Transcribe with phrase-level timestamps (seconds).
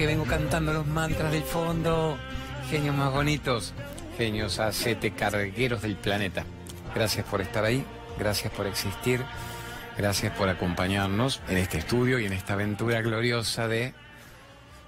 [0.00, 2.16] que vengo cantando los mantras del fondo.
[2.70, 3.74] Genios más bonitos,
[4.16, 6.46] genios acete cargueros del planeta.
[6.94, 7.84] Gracias por estar ahí,
[8.18, 9.22] gracias por existir,
[9.98, 13.92] gracias por acompañarnos en este estudio y en esta aventura gloriosa de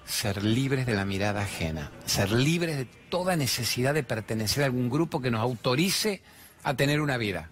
[0.07, 4.89] ser libres de la mirada ajena, ser libres de toda necesidad de pertenecer a algún
[4.89, 6.23] grupo que nos autorice
[6.65, 7.51] a tener una vida.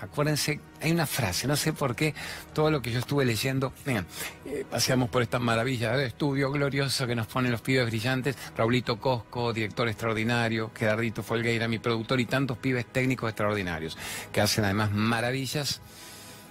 [0.00, 2.14] Acuérdense, hay una frase, no sé por qué,
[2.52, 4.06] todo lo que yo estuve leyendo, vengan,
[4.44, 9.00] eh, paseamos por esta maravilla de estudio glorioso que nos ponen los pibes brillantes, Raulito
[9.00, 13.96] Cosco, director extraordinario, Gerardito Folgueira, mi productor, y tantos pibes técnicos extraordinarios,
[14.30, 15.80] que hacen además maravillas,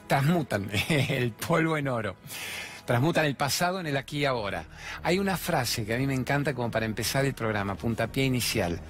[0.07, 2.15] transmutan el polvo en oro
[2.85, 4.65] transmutan el pasado en el aquí y ahora.
[5.03, 8.81] Hay una frase que a mí me encanta como para empezar el programa, puntapié inicial.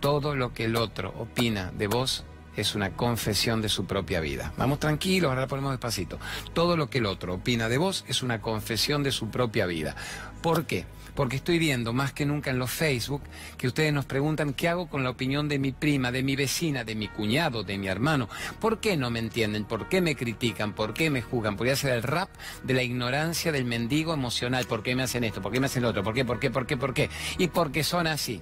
[0.00, 2.26] Todo lo que el otro opina de vos
[2.60, 4.52] es una confesión de su propia vida.
[4.56, 6.18] Vamos tranquilos, ahora ponemos despacito.
[6.54, 9.94] Todo lo que el otro opina de vos es una confesión de su propia vida.
[10.42, 10.84] ¿Por qué?
[11.14, 13.22] Porque estoy viendo más que nunca en los Facebook
[13.56, 16.84] que ustedes nos preguntan qué hago con la opinión de mi prima, de mi vecina,
[16.84, 18.28] de mi cuñado, de mi hermano.
[18.60, 19.64] ¿Por qué no me entienden?
[19.64, 20.74] ¿Por qué me critican?
[20.74, 21.56] ¿Por qué me juzgan?
[21.56, 22.28] Podría ser el rap
[22.62, 24.64] de la ignorancia del mendigo emocional.
[24.66, 25.42] ¿Por qué me hacen esto?
[25.42, 26.04] ¿Por qué me hacen lo otro?
[26.04, 26.24] ¿Por qué?
[26.24, 26.50] ¿Por qué?
[26.50, 26.76] ¿Por qué?
[26.76, 27.10] ¿Por qué?
[27.38, 28.40] Y porque son así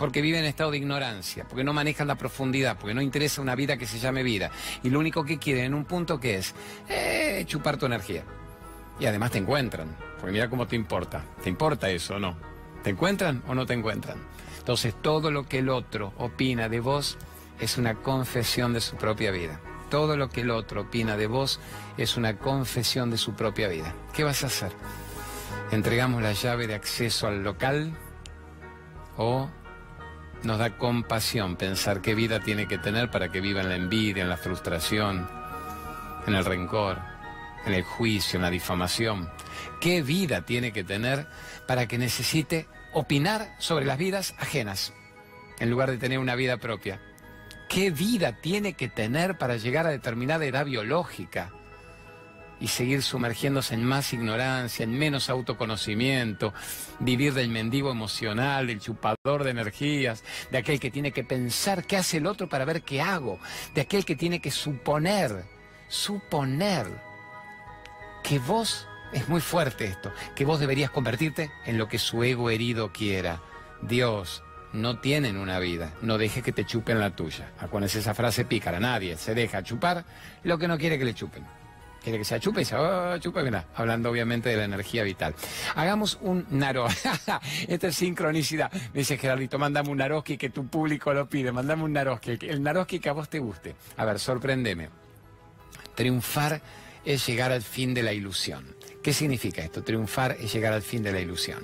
[0.00, 3.54] porque viven en estado de ignorancia, porque no manejan la profundidad, porque no interesa una
[3.54, 4.50] vida que se llame vida.
[4.82, 6.54] Y lo único que quieren en un punto que es
[6.88, 8.24] eh, chupar tu energía.
[8.98, 11.22] Y además te encuentran, porque mira cómo te importa.
[11.42, 12.34] ¿Te importa eso o no?
[12.82, 14.16] ¿Te encuentran o no te encuentran?
[14.58, 17.18] Entonces todo lo que el otro opina de vos
[17.60, 19.60] es una confesión de su propia vida.
[19.90, 21.60] Todo lo que el otro opina de vos
[21.98, 23.94] es una confesión de su propia vida.
[24.14, 24.72] ¿Qué vas a hacer?
[25.72, 27.92] ¿Entregamos la llave de acceso al local
[29.18, 29.50] o
[30.42, 34.22] nos da compasión pensar qué vida tiene que tener para que viva en la envidia,
[34.22, 35.28] en la frustración,
[36.26, 36.98] en el rencor,
[37.66, 39.30] en el juicio, en la difamación.
[39.80, 41.26] ¿Qué vida tiene que tener
[41.66, 44.92] para que necesite opinar sobre las vidas ajenas
[45.58, 47.00] en lugar de tener una vida propia?
[47.68, 51.52] ¿Qué vida tiene que tener para llegar a determinada edad biológica?
[52.60, 56.52] Y seguir sumergiéndose en más ignorancia, en menos autoconocimiento,
[56.98, 61.96] vivir del mendigo emocional, del chupador de energías, de aquel que tiene que pensar qué
[61.96, 63.38] hace el otro para ver qué hago,
[63.74, 65.44] de aquel que tiene que suponer,
[65.88, 66.86] suponer
[68.22, 72.50] que vos, es muy fuerte esto, que vos deberías convertirte en lo que su ego
[72.50, 73.40] herido quiera.
[73.82, 74.42] Dios,
[74.72, 75.94] no tienen una vida.
[76.02, 77.50] No dejes que te chupen la tuya.
[77.58, 78.78] Acuérdense esa frase pícara.
[78.78, 80.04] Nadie se deja chupar
[80.44, 81.44] lo que no quiere que le chupen.
[82.02, 85.34] Quiere que se chupe y se oh, chupe, mira, hablando obviamente de la energía vital.
[85.74, 86.86] Hagamos un naro.
[87.68, 88.72] Esta es sincronicidad.
[88.72, 91.52] Me dice Gerardito, mándame un naroski que tu público lo pide.
[91.52, 93.74] Mándame un naroski, el naroski que a vos te guste.
[93.98, 94.88] A ver, sorpréndeme.
[95.94, 96.62] Triunfar
[97.04, 98.74] es llegar al fin de la ilusión.
[99.02, 99.82] ¿Qué significa esto?
[99.82, 101.62] Triunfar es llegar al fin de la ilusión.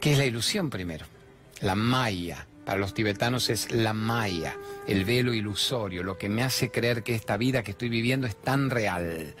[0.00, 1.06] ¿Qué es la ilusión primero?
[1.60, 2.46] La maya.
[2.64, 4.54] Para los tibetanos es la maya
[4.86, 8.36] el velo ilusorio, lo que me hace creer que esta vida que estoy viviendo es
[8.36, 9.34] tan real.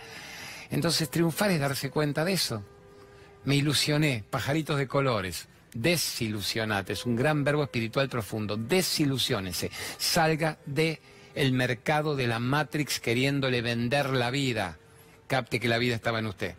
[0.70, 2.64] Entonces triunfar es darse cuenta de eso.
[3.44, 5.48] Me ilusioné, pajaritos de colores.
[5.74, 8.56] Desilusionate, es un gran verbo espiritual profundo.
[8.56, 11.00] Desilusiónese, salga de
[11.34, 14.78] el mercado de la Matrix queriéndole vender la vida.
[15.26, 16.54] Capte que la vida estaba en usted.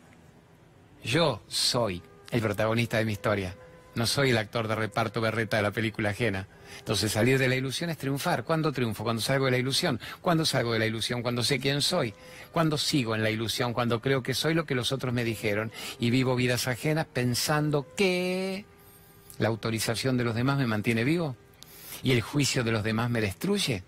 [1.04, 2.02] Yo soy
[2.32, 3.56] el protagonista de mi historia.
[3.96, 6.48] No soy el actor de reparto berreta de la película ajena.
[6.80, 8.44] Entonces salir de la ilusión es triunfar.
[8.44, 9.04] ¿Cuándo triunfo?
[9.04, 10.00] Cuando salgo de la ilusión.
[10.22, 11.22] ¿Cuándo salgo de la ilusión?
[11.22, 12.14] Cuando sé quién soy.
[12.52, 15.72] Cuando sigo en la ilusión, cuando creo que soy lo que los otros me dijeron
[16.00, 18.66] y vivo vidas ajenas pensando que
[19.40, 21.36] la autorización de los demás me mantiene vivo
[22.04, 23.84] y el juicio de los demás me destruye.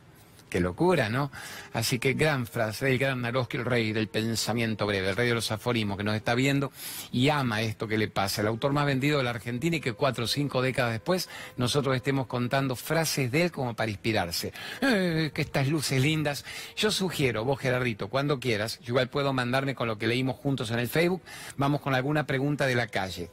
[0.55, 1.33] Qué locura, ¿no?
[1.73, 5.33] Así que gran frase del gran Naroski, el rey del pensamiento breve, el rey de
[5.33, 6.71] los aforismos, que nos está viendo
[7.11, 8.39] y ama esto que le pasa.
[8.39, 11.27] El autor más vendido de la Argentina y que cuatro o cinco décadas después
[11.57, 14.53] nosotros estemos contando frases de él como para inspirarse.
[14.79, 16.45] Eh, que estas luces lindas.
[16.77, 20.72] Yo sugiero, vos Gerardito, cuando quieras, yo igual puedo mandarme con lo que leímos juntos
[20.72, 21.22] en el Facebook,
[21.57, 23.29] vamos con alguna pregunta de la calle.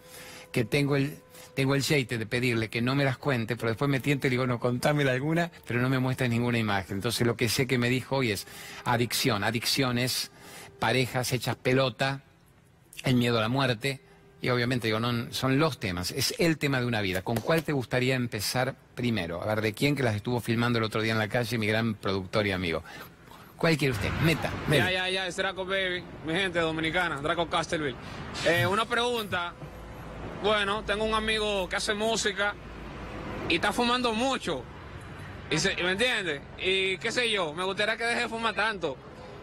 [0.50, 1.16] Que tengo el
[1.54, 4.31] tengo el jeite de pedirle que no me las cuente, pero después me tiento y
[4.31, 6.96] digo, no, contámela alguna, pero no me muestra ninguna imagen.
[6.96, 8.46] Entonces lo que sé que me dijo hoy es
[8.84, 9.44] adicción.
[9.44, 10.31] Adicción es
[10.78, 12.22] parejas hechas pelota,
[13.04, 14.00] el miedo a la muerte,
[14.40, 17.22] y obviamente digo, no, son los temas, es el tema de una vida.
[17.22, 19.40] ¿Con cuál te gustaría empezar primero?
[19.40, 21.66] A ver, ¿de quién que las estuvo filmando el otro día en la calle, mi
[21.69, 22.82] gran productor y amigo?
[23.56, 24.10] ¿Cuál quiere usted?
[24.25, 24.50] Meta.
[24.69, 27.94] Ya, ya, ya, es Draco Baby, mi gente dominicana, Draco Castleville.
[28.44, 29.55] Eh, una pregunta
[30.42, 32.54] bueno, tengo un amigo que hace música
[33.48, 34.62] y está fumando mucho.
[35.50, 36.40] Y ¿Me entiendes?
[36.58, 38.96] Y qué sé yo, me gustaría que deje de fumar tanto,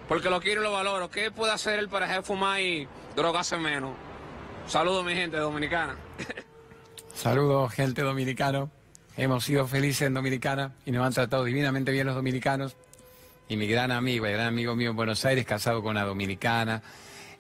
[0.08, 1.10] porque lo quiero y lo valoro.
[1.10, 3.92] ¿Qué puede hacer él para dejar de fumar y drogarse menos?
[4.68, 5.96] Saludos, mi gente dominicana.
[7.14, 8.72] Saludos, gente dominicano.
[9.18, 12.78] Hemos sido felices en Dominicana y nos han tratado divinamente bien los dominicanos.
[13.50, 16.82] Y mi gran amigo, el gran amigo mío en Buenos Aires, casado con una dominicana,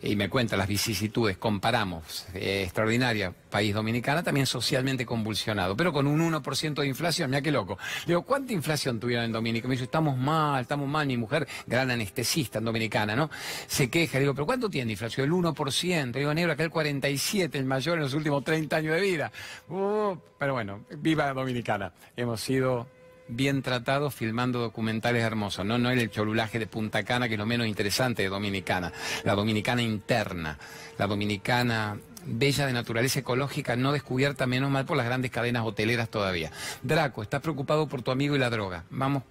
[0.01, 6.07] y me cuenta las vicisitudes, comparamos, eh, extraordinaria, país dominicana, también socialmente convulsionado, pero con
[6.07, 7.77] un 1% de inflación, mira qué loco.
[8.01, 9.67] Le digo, ¿cuánta inflación tuvieron en Dominica?
[9.67, 13.29] Me dice, estamos mal, estamos mal, mi mujer, gran anestesista en Dominicana, ¿no?
[13.67, 15.25] Se queja, le digo, ¿pero cuánto tiene inflación?
[15.25, 18.95] El 1%, le digo, negro, acá el 47, el mayor en los últimos 30 años
[18.95, 19.31] de vida.
[19.67, 21.91] Uh, pero bueno, viva Dominicana.
[22.15, 22.87] Hemos sido
[23.29, 25.65] bien tratado filmando documentales hermosos.
[25.65, 28.91] No, no el cholulaje de Punta Cana, que es lo menos interesante de Dominicana.
[29.23, 30.57] La dominicana interna,
[30.97, 36.09] la dominicana bella de naturaleza ecológica, no descubierta menos mal por las grandes cadenas hoteleras
[36.09, 36.51] todavía.
[36.83, 38.83] Draco, estás preocupado por tu amigo y la droga.
[38.89, 39.23] Vamos,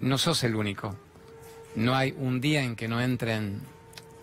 [0.00, 0.96] no sos el único.
[1.76, 3.60] No hay un día en que no entren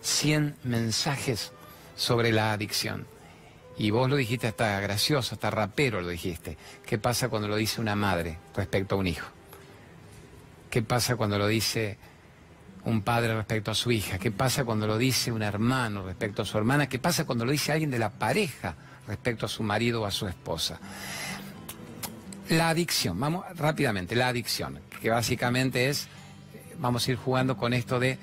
[0.02, 1.52] 100 mensajes
[1.96, 3.06] sobre la adicción.
[3.78, 6.56] Y vos lo dijiste hasta gracioso, hasta rapero lo dijiste.
[6.86, 9.26] ¿Qué pasa cuando lo dice una madre respecto a un hijo?
[10.70, 11.98] ¿Qué pasa cuando lo dice
[12.84, 14.18] un padre respecto a su hija?
[14.18, 16.88] ¿Qué pasa cuando lo dice un hermano respecto a su hermana?
[16.88, 18.74] ¿Qué pasa cuando lo dice alguien de la pareja
[19.06, 20.80] respecto a su marido o a su esposa?
[22.48, 26.08] La adicción, vamos rápidamente, la adicción, que básicamente es
[26.78, 28.18] vamos a ir jugando con esto de eh,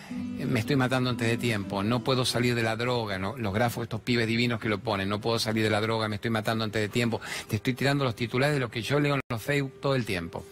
[0.46, 4.02] me estoy matando antes de tiempo, no puedo salir de la droga, los grafos estos
[4.02, 6.82] pibes divinos que lo ponen, no puedo salir de la droga, me estoy matando antes
[6.82, 9.80] de tiempo, te estoy tirando los titulares de lo que yo leo en los Facebook
[9.82, 10.46] todo el tiempo.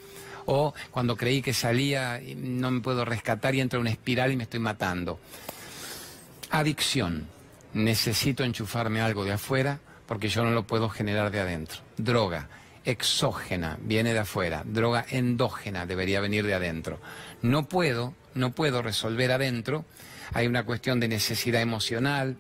[0.46, 4.36] O cuando creí que salía, no me puedo rescatar y entro en una espiral y
[4.36, 5.20] me estoy matando.
[6.50, 7.28] Adicción.
[7.74, 11.80] Necesito enchufarme algo de afuera porque yo no lo puedo generar de adentro.
[11.96, 12.50] Droga
[12.86, 17.00] exógena, viene de afuera, droga endógena debería venir de adentro.
[17.42, 19.86] No puedo, no puedo resolver adentro,
[20.34, 22.38] hay una cuestión de necesidad emocional,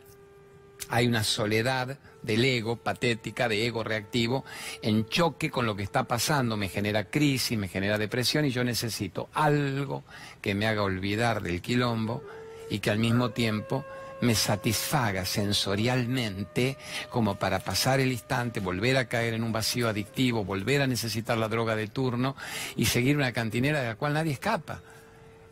[0.90, 4.46] hay una soledad del ego patética, de ego reactivo,
[4.82, 8.64] en choque con lo que está pasando, me genera crisis, me genera depresión y yo
[8.64, 10.04] necesito algo
[10.42, 12.24] que me haga olvidar del quilombo
[12.70, 13.86] y que al mismo tiempo
[14.22, 16.78] me satisfaga sensorialmente
[17.10, 21.38] como para pasar el instante, volver a caer en un vacío adictivo, volver a necesitar
[21.38, 22.36] la droga de turno
[22.76, 24.82] y seguir una cantinera de la cual nadie escapa.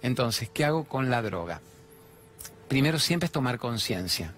[0.01, 1.61] Entonces, ¿qué hago con la droga?
[2.67, 4.33] Primero siempre es tomar conciencia.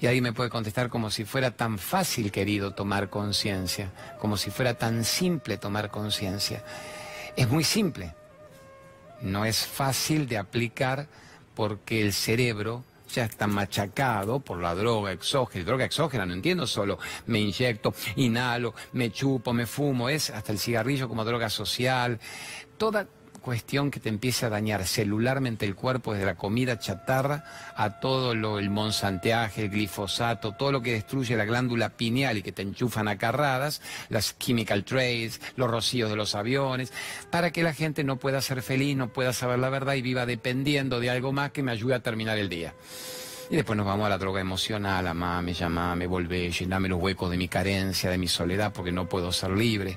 [0.00, 3.90] Y ahí me puede contestar como si fuera tan fácil, querido, tomar conciencia,
[4.20, 6.64] como si fuera tan simple tomar conciencia.
[7.36, 8.14] Es muy simple.
[9.20, 11.08] No es fácil de aplicar
[11.54, 15.64] porque el cerebro ya está machacado por la droga exógena.
[15.64, 20.58] Droga exógena, no entiendo solo me inyecto, inhalo, me chupo, me fumo, es hasta el
[20.58, 22.20] cigarrillo como droga social.
[22.76, 23.08] Toda
[23.48, 28.34] cuestión que te empiece a dañar celularmente el cuerpo desde la comida chatarra a todo
[28.34, 32.60] lo, el monsanteaje, el glifosato, todo lo que destruye la glándula pineal y que te
[32.60, 33.80] enchufan a carradas,
[34.10, 36.92] las chemical trays, los rocíos de los aviones,
[37.30, 40.26] para que la gente no pueda ser feliz, no pueda saber la verdad y viva
[40.26, 42.74] dependiendo de algo más que me ayude a terminar el día.
[43.48, 47.38] Y después nos vamos a la droga emocional, amame, llamame, volvé, llename los huecos de
[47.38, 49.96] mi carencia, de mi soledad, porque no puedo ser libre.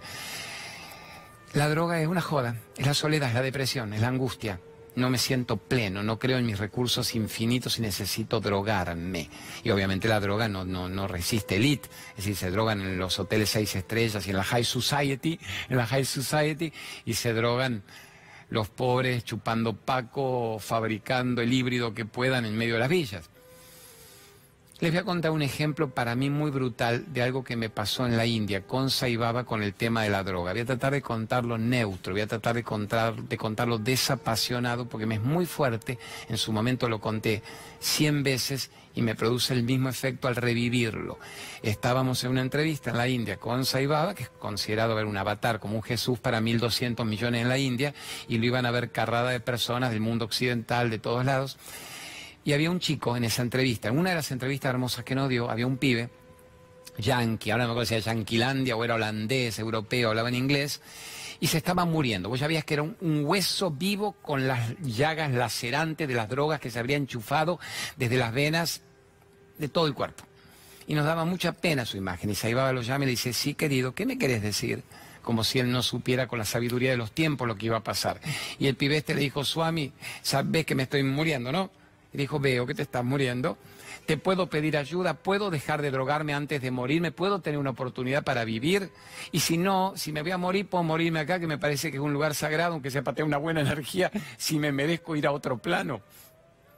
[1.54, 4.62] La droga es una joda, es la soledad, es la depresión, es la angustia.
[4.96, 9.30] No me siento pleno, no creo en mis recursos infinitos y necesito drogarme.
[9.62, 13.20] Y obviamente la droga no, no, no resiste elite, es decir, se drogan en los
[13.20, 16.72] hoteles seis estrellas y en la high society, en la high society,
[17.04, 17.84] y se drogan
[18.50, 23.30] los pobres chupando paco, fabricando el híbrido que puedan en medio de las villas.
[24.82, 28.08] Les voy a contar un ejemplo para mí muy brutal de algo que me pasó
[28.08, 30.54] en la India con Saibaba con el tema de la droga.
[30.54, 35.06] Voy a tratar de contarlo neutro, voy a tratar de, contar, de contarlo desapasionado porque
[35.06, 36.00] me es muy fuerte.
[36.30, 37.44] En su momento lo conté
[37.80, 41.20] 100 veces y me produce el mismo efecto al revivirlo.
[41.62, 45.60] Estábamos en una entrevista en la India con Saibaba, que es considerado ver un avatar
[45.60, 47.94] como un Jesús para 1.200 millones en la India,
[48.28, 51.60] y lo iban a ver carrada de personas del mundo occidental, de todos lados.
[52.44, 55.30] Y había un chico en esa entrevista, en una de las entrevistas hermosas que nos
[55.30, 56.10] dio, había un pibe,
[56.98, 60.82] yankee, ahora no me acuerdo si era yanquilandia o era holandés, europeo, hablaba en inglés,
[61.40, 62.30] y se estaba muriendo.
[62.30, 66.60] Vos ya veías que era un, hueso vivo con las llagas lacerantes de las drogas
[66.60, 67.60] que se habría enchufado
[67.98, 68.82] desde las venas
[69.58, 70.24] de todo el cuerpo.
[70.88, 72.30] Y nos daba mucha pena su imagen.
[72.30, 74.84] Y Saibaba lo llama y le dice, sí, querido, ¿qué me querés decir?
[75.24, 77.84] Como si él no supiera con la sabiduría de los tiempos lo que iba a
[77.84, 78.20] pasar.
[78.60, 81.72] Y el pibe este le dijo, Suami, sabes que me estoy muriendo, ¿no?
[82.14, 83.58] Y dijo, veo que te estás muriendo,
[84.06, 88.24] te puedo pedir ayuda, puedo dejar de drogarme antes de morirme, puedo tener una oportunidad
[88.24, 88.92] para vivir.
[89.32, 91.98] Y si no, si me voy a morir, puedo morirme acá, que me parece que
[91.98, 95.28] es un lugar sagrado, aunque sea para tener una buena energía, si me merezco ir
[95.28, 96.02] a otro plano.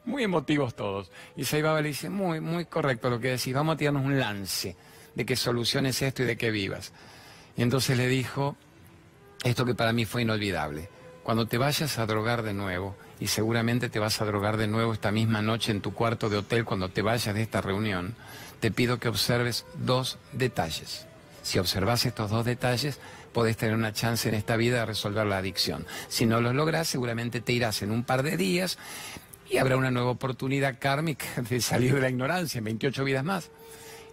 [0.06, 1.12] muy emotivos todos.
[1.36, 4.76] Y Saibaba le dice, muy, muy correcto lo que decís, vamos a tirarnos un lance
[5.16, 6.92] de que soluciones esto y de que vivas.
[7.56, 8.58] Y entonces le dijo
[9.44, 10.90] esto que para mí fue inolvidable.
[11.24, 14.94] Cuando te vayas a drogar de nuevo, y seguramente te vas a drogar de nuevo
[14.94, 18.16] esta misma noche en tu cuarto de hotel cuando te vayas de esta reunión,
[18.60, 21.06] te pido que observes dos detalles.
[21.42, 23.00] Si observas estos dos detalles,
[23.34, 25.86] podés tener una chance en esta vida de resolver la adicción.
[26.08, 28.78] Si no los logras, seguramente te irás en un par de días
[29.50, 33.52] y habrá una nueva oportunidad kármica de salir de la ignorancia en 28 vidas más.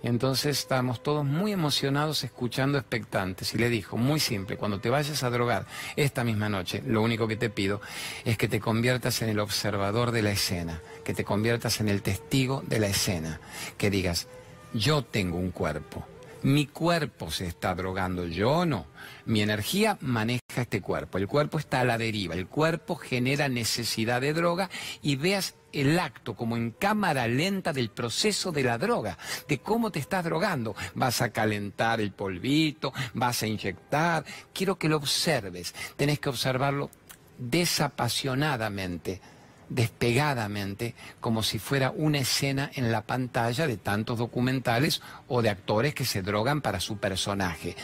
[0.02, 3.54] Entonces estábamos todos muy emocionados escuchando expectantes.
[3.54, 5.66] Y le dijo, muy simple, cuando te vayas a drogar
[5.96, 7.80] esta misma noche, lo único que te pido
[8.24, 12.02] es que te conviertas en el observador de la escena, que te conviertas en el
[12.02, 13.40] testigo de la escena,
[13.76, 14.26] que digas,
[14.72, 16.06] yo tengo un cuerpo,
[16.42, 18.86] mi cuerpo se está drogando, yo no.
[19.26, 21.18] Mi energía maneja este cuerpo.
[21.18, 22.34] El cuerpo está a la deriva.
[22.34, 24.70] El cuerpo genera necesidad de droga
[25.02, 29.18] y veas el acto como en cámara lenta del proceso de la droga,
[29.48, 30.74] de cómo te estás drogando.
[30.94, 34.24] Vas a calentar el polvito, vas a inyectar.
[34.52, 35.74] Quiero que lo observes.
[35.96, 36.90] Tenés que observarlo
[37.38, 39.20] desapasionadamente
[39.70, 45.94] despegadamente, como si fuera una escena en la pantalla de tantos documentales o de actores
[45.94, 47.76] que se drogan para su personaje.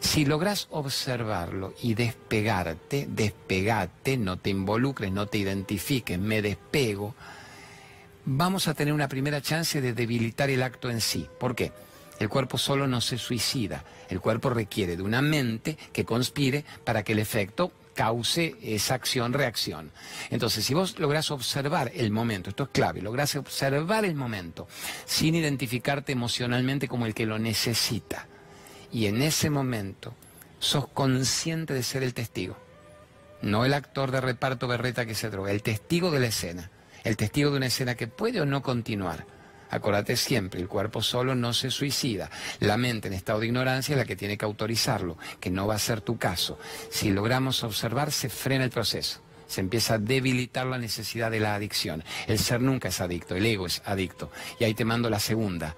[0.00, 7.14] Si logras observarlo y despegarte, despegate, no te involucres, no te identifiques, me despego,
[8.24, 11.28] vamos a tener una primera chance de debilitar el acto en sí.
[11.38, 11.72] ¿Por qué?
[12.18, 17.02] El cuerpo solo no se suicida, el cuerpo requiere de una mente que conspire para
[17.02, 19.90] que el efecto cause esa acción-reacción.
[20.30, 24.68] Entonces, si vos lográs observar el momento, esto es clave, lográs observar el momento
[25.06, 28.26] sin identificarte emocionalmente como el que lo necesita,
[28.92, 30.14] y en ese momento
[30.58, 32.56] sos consciente de ser el testigo,
[33.42, 36.70] no el actor de reparto berreta que se droga, el testigo de la escena,
[37.04, 39.33] el testigo de una escena que puede o no continuar
[39.70, 42.30] Acordate siempre, el cuerpo solo no se suicida.
[42.60, 45.74] La mente en estado de ignorancia es la que tiene que autorizarlo, que no va
[45.74, 46.58] a ser tu caso.
[46.90, 49.20] Si logramos observar, se frena el proceso.
[49.46, 52.02] Se empieza a debilitar la necesidad de la adicción.
[52.26, 54.30] El ser nunca es adicto, el ego es adicto.
[54.58, 55.76] Y ahí te mando la segunda.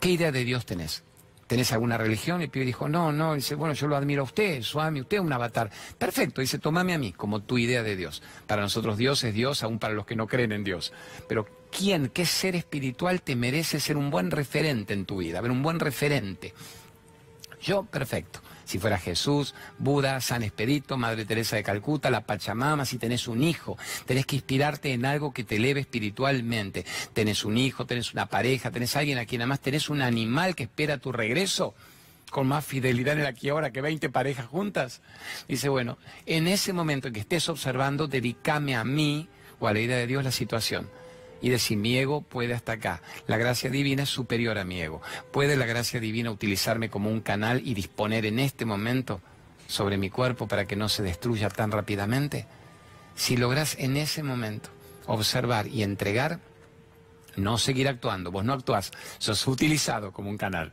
[0.00, 1.04] ¿Qué idea de Dios tenés?
[1.46, 2.40] ¿Tenés alguna religión?
[2.40, 3.34] El pibe dijo, no, no.
[3.34, 5.70] Dice, bueno, yo lo admiro a usted, Suami, usted es un avatar.
[5.98, 8.22] Perfecto, dice, tomame a mí como tu idea de Dios.
[8.46, 10.92] Para nosotros Dios es Dios, aún para los que no creen en Dios.
[11.28, 11.46] Pero
[11.76, 15.62] quién, qué ser espiritual te merece ser un buen referente en tu vida, ver un
[15.62, 16.54] buen referente.
[17.60, 18.40] Yo, perfecto.
[18.64, 23.42] Si fuera Jesús, Buda, San Esperito, Madre Teresa de Calcuta, la Pachamama, si tenés un
[23.42, 23.76] hijo,
[24.06, 26.84] tenés que inspirarte en algo que te eleve espiritualmente.
[27.12, 30.64] Tenés un hijo, tenés una pareja, tenés alguien a quien además tenés un animal que
[30.64, 31.74] espera tu regreso
[32.30, 35.02] con más fidelidad en el aquí ahora que 20 parejas juntas.
[35.48, 39.28] Dice, bueno, en ese momento en que estés observando, dedícame a mí
[39.60, 40.88] o a la idea de Dios la situación
[41.42, 43.02] y decir mi ego puede hasta acá.
[43.26, 45.02] La gracia divina es superior a mi ego.
[45.32, 49.20] ¿Puede la gracia divina utilizarme como un canal y disponer en este momento
[49.66, 52.46] sobre mi cuerpo para que no se destruya tan rápidamente?
[53.16, 54.70] Si logras en ese momento
[55.06, 56.38] observar y entregar,
[57.36, 58.30] no seguir actuando.
[58.30, 60.72] Vos no actuás, sos utilizado como un canal.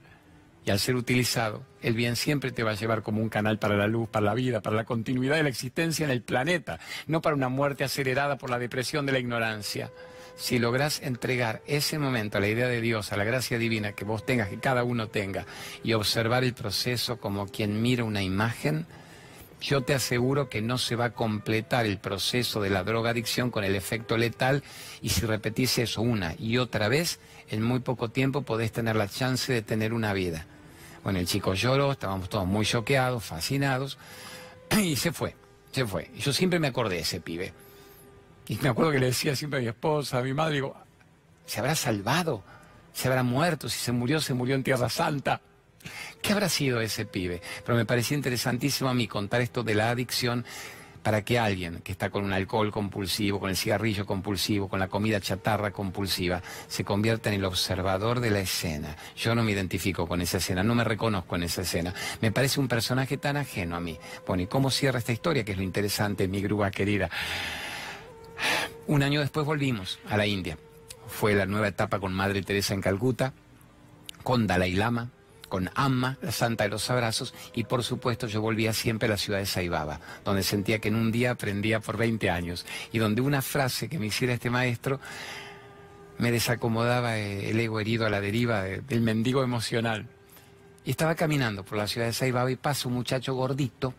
[0.65, 3.75] Y al ser utilizado, el bien siempre te va a llevar como un canal para
[3.75, 7.21] la luz, para la vida, para la continuidad de la existencia en el planeta, no
[7.21, 9.89] para una muerte acelerada por la depresión de la ignorancia
[10.39, 14.05] si logras entregar ese momento a la idea de Dios, a la gracia divina que
[14.05, 15.46] vos tengas, que cada uno tenga,
[15.84, 18.88] y observar el proceso como quien mira una imagen,
[19.60, 23.65] yo te aseguro que no se va a completar el proceso de la drogadicción con
[23.65, 24.63] el efecto letal
[25.01, 27.19] y si repetís eso una y otra vez,
[27.50, 30.46] en muy poco tiempo podés tener la chance de tener una vida.
[31.03, 33.98] Bueno, el chico lloró, estábamos todos muy choqueados, fascinados,
[34.81, 35.36] y se fue,
[35.74, 36.10] se fue.
[36.17, 37.51] Yo siempre me acordé de ese pibe.
[38.50, 40.75] Y me acuerdo que le decía siempre a mi esposa, a mi madre, digo,
[41.46, 42.44] ¿se habrá salvado?
[42.94, 43.70] ¿Se habrá muerto?
[43.70, 45.39] Si se murió, se murió en Tierra Santa.
[46.20, 47.41] ¿Qué habrá sido ese pibe?
[47.63, 50.46] Pero me parecía interesantísimo a mí contar esto de la adicción
[51.03, 54.88] para que alguien que está con un alcohol compulsivo, con el cigarrillo compulsivo, con la
[54.88, 58.98] comida chatarra compulsiva, se convierta en el observador de la escena.
[59.15, 61.94] Yo no me identifico con esa escena, no me reconozco en esa escena.
[62.20, 63.98] Me parece un personaje tan ajeno a mí.
[64.25, 65.46] Bueno, ¿y cómo cierra esta historia?
[65.46, 67.12] Que es lo interesante, mi grúa querida.
[68.89, 70.58] Un año después volvimos a la India.
[71.08, 73.34] Fue la nueva etapa con Madre Teresa en Calcuta,
[74.24, 75.12] con Dalai Lama,
[75.48, 79.17] con Amma, la Santa de los Abrazos, y por supuesto yo volvía siempre a la
[79.17, 83.22] ciudad de Saibaba, donde sentía que en un día aprendía por 20 años, y donde
[83.22, 85.00] una frase que me hiciera este maestro
[86.17, 90.08] me desacomodaba el ego herido a la deriva del mendigo emocional.
[90.84, 93.93] Y estaba caminando por la ciudad de Saibaba y pasa un muchacho gordito,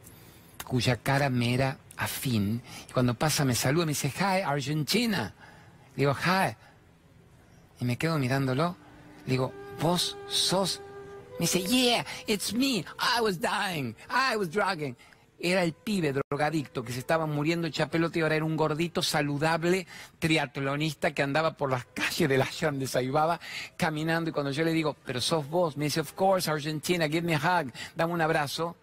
[0.66, 2.62] cuya cara me era afín.
[2.88, 5.34] Y cuando pasa me saluda me dice, hi, Argentina.
[5.94, 6.56] Le digo, hi.
[7.80, 8.76] Y me quedo mirándolo.
[9.26, 10.80] Le digo, vos sos.
[11.38, 12.84] Me dice, yeah, it's me.
[12.98, 13.94] I was dying.
[14.08, 14.96] I was drugging.
[15.42, 19.02] Era el pibe drogadicto que se estaba muriendo hecha pelota y ahora era un gordito
[19.02, 19.86] saludable
[20.18, 23.40] triatlonista que andaba por las calles de la de Saibaba
[23.78, 27.22] caminando y cuando yo le digo, pero sos vos, me dice, of course, Argentina, give
[27.22, 28.76] me a hug, dame un abrazo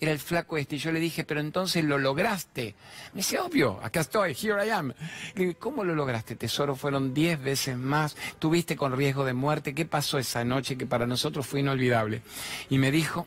[0.00, 0.76] era el flaco este.
[0.76, 2.74] Y yo le dije, pero entonces lo lograste.
[3.12, 4.92] Me dice, obvio, acá estoy, here I am.
[5.34, 6.76] Le dije, ¿cómo lo lograste, tesoro?
[6.76, 8.16] Fueron diez veces más.
[8.38, 9.74] Tuviste con riesgo de muerte.
[9.74, 12.22] ¿Qué pasó esa noche que para nosotros fue inolvidable?
[12.70, 13.26] Y me dijo,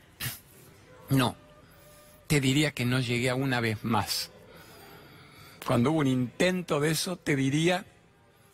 [1.10, 1.36] no,
[2.28, 4.32] te diría que no llegué a una vez más.
[5.66, 7.86] Cuando hubo un intento de eso, te diría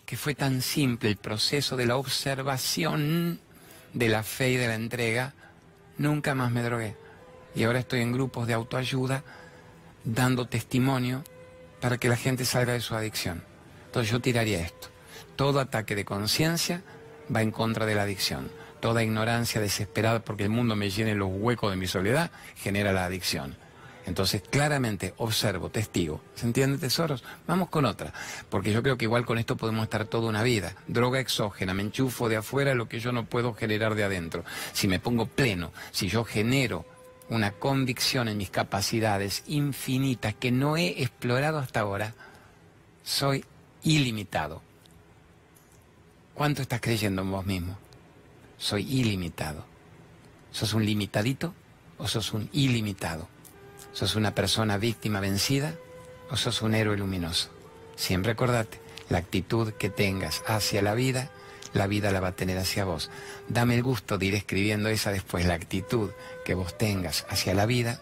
[0.06, 3.40] que fue tan simple el proceso de la observación
[3.94, 5.34] de la fe y de la entrega.
[5.98, 7.07] Nunca más me drogué
[7.58, 9.24] y ahora estoy en grupos de autoayuda
[10.04, 11.24] dando testimonio
[11.82, 13.44] para que la gente salga de su adicción.
[13.88, 14.90] Entonces yo tiraría esto.
[15.36, 16.84] Todo ataque de conciencia
[17.36, 18.52] va en contra de la adicción.
[18.80, 23.06] Toda ignorancia desesperada porque el mundo me llene los huecos de mi soledad genera la
[23.06, 23.58] adicción.
[24.06, 26.22] Entonces, claramente observo, testigo.
[26.36, 27.24] ¿Se entiende, tesoros?
[27.48, 28.14] Vamos con otra,
[28.50, 30.76] porque yo creo que igual con esto podemos estar toda una vida.
[30.88, 34.46] Droga exógena, me enchufo de afuera lo que yo no puedo generar de adentro.
[34.72, 36.86] Si me pongo pleno, si yo genero
[37.30, 42.14] una convicción en mis capacidades infinitas que no he explorado hasta ahora,
[43.04, 43.44] soy
[43.84, 44.62] ilimitado.
[46.34, 47.78] ¿Cuánto estás creyendo en vos mismo?
[48.58, 49.66] Soy ilimitado.
[50.52, 51.54] ¿Sos un limitadito
[51.98, 53.28] o sos un ilimitado?
[53.92, 55.76] ¿Sos una persona víctima vencida
[56.30, 57.50] o sos un héroe luminoso?
[57.96, 58.80] Siempre acordate,
[59.10, 61.32] la actitud que tengas hacia la vida
[61.74, 63.10] la vida la va a tener hacia vos.
[63.48, 66.12] Dame el gusto de ir escribiendo esa después, la actitud
[66.46, 68.02] que vos tengas hacia la vida,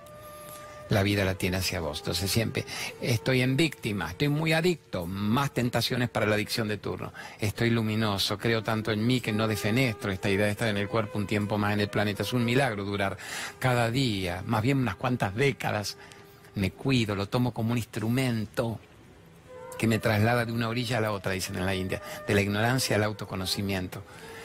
[0.89, 1.99] la vida la tiene hacia vos.
[1.99, 2.65] Entonces siempre
[3.01, 7.11] estoy en víctima, estoy muy adicto, más tentaciones para la adicción de turno.
[7.39, 10.87] Estoy luminoso, creo tanto en mí que no defenestro esta idea de estar en el
[10.87, 12.23] cuerpo un tiempo más en el planeta.
[12.23, 13.17] Es un milagro durar
[13.59, 15.97] cada día, más bien unas cuantas décadas.
[16.55, 18.79] Me cuido, lo tomo como un instrumento
[19.77, 22.41] que me traslada de una orilla a la otra, dicen en la India, de la
[22.41, 24.03] ignorancia al autoconocimiento.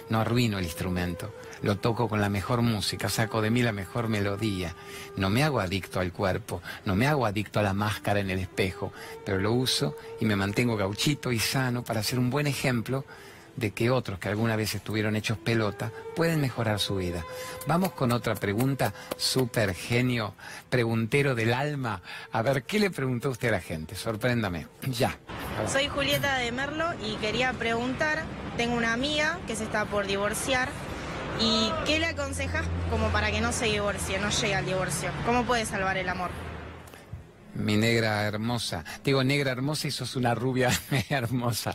[0.09, 4.09] No arruino el instrumento, lo toco con la mejor música, saco de mí la mejor
[4.09, 4.75] melodía.
[5.17, 8.41] No me hago adicto al cuerpo, no me hago adicto a la máscara en el
[8.41, 8.93] espejo,
[9.25, 13.05] pero lo uso y me mantengo gauchito y sano para ser un buen ejemplo
[13.57, 17.25] de que otros que alguna vez estuvieron hechos pelota pueden mejorar su vida.
[17.67, 20.35] Vamos con otra pregunta, super genio,
[20.69, 22.03] preguntero del alma.
[22.33, 23.95] A ver, ¿qué le preguntó usted a la gente?
[23.95, 24.67] Sorpréndame.
[24.83, 25.19] Ya.
[25.67, 28.25] Soy Julieta de Merlo y quería preguntar,
[28.57, 30.69] tengo una amiga que se está por divorciar
[31.41, 35.11] y ¿qué le aconsejas como para que no se divorcie, no llegue al divorcio?
[35.25, 36.31] ¿Cómo puede salvar el amor?
[37.55, 38.85] Mi negra hermosa.
[39.05, 40.71] Digo negra hermosa y sos una rubia
[41.09, 41.75] hermosa.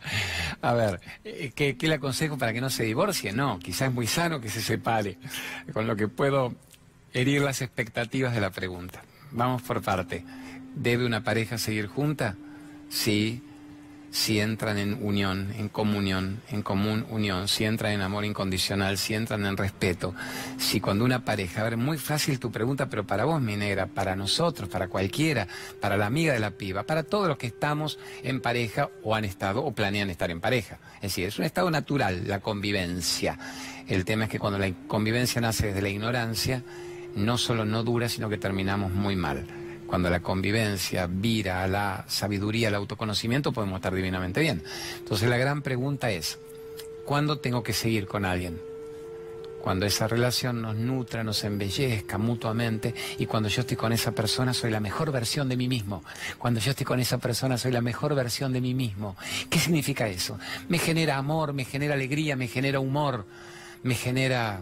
[0.61, 3.31] A ver, eh, ¿qué, le aconsejo para que no se divorcie?
[3.31, 5.17] No, quizás es muy sano que se separe,
[5.73, 6.53] con lo que puedo
[7.13, 9.03] herir las expectativas de la pregunta.
[9.31, 10.23] Vamos por parte.
[10.75, 12.35] ¿Debe una pareja seguir junta?
[12.89, 13.41] Sí
[14.15, 19.13] si entran en unión, en comunión, en común unión, si entran en amor incondicional, si
[19.13, 20.15] entran en respeto,
[20.57, 23.87] si cuando una pareja, a ver, muy fácil tu pregunta, pero para vos, mi negra,
[23.87, 25.49] para nosotros, para cualquiera,
[25.81, 29.25] para la amiga de la piba, para todos los que estamos en pareja o han
[29.25, 30.79] estado o planean estar en pareja.
[30.95, 33.37] Es decir, es un estado natural la convivencia.
[33.85, 36.63] El tema es que cuando la convivencia nace desde la ignorancia,
[37.15, 42.05] no solo no dura, sino que terminamos muy mal cuando la convivencia vira a la
[42.07, 44.63] sabiduría, al autoconocimiento, podemos estar divinamente bien.
[44.97, 46.39] Entonces la gran pregunta es,
[47.05, 48.59] ¿cuándo tengo que seguir con alguien?
[49.61, 54.53] Cuando esa relación nos nutra, nos embellezca mutuamente y cuando yo estoy con esa persona
[54.53, 56.03] soy la mejor versión de mí mismo.
[56.37, 59.15] Cuando yo estoy con esa persona soy la mejor versión de mí mismo.
[59.49, 60.37] ¿Qué significa eso?
[60.69, 63.25] Me genera amor, me genera alegría, me genera humor,
[63.81, 64.61] me genera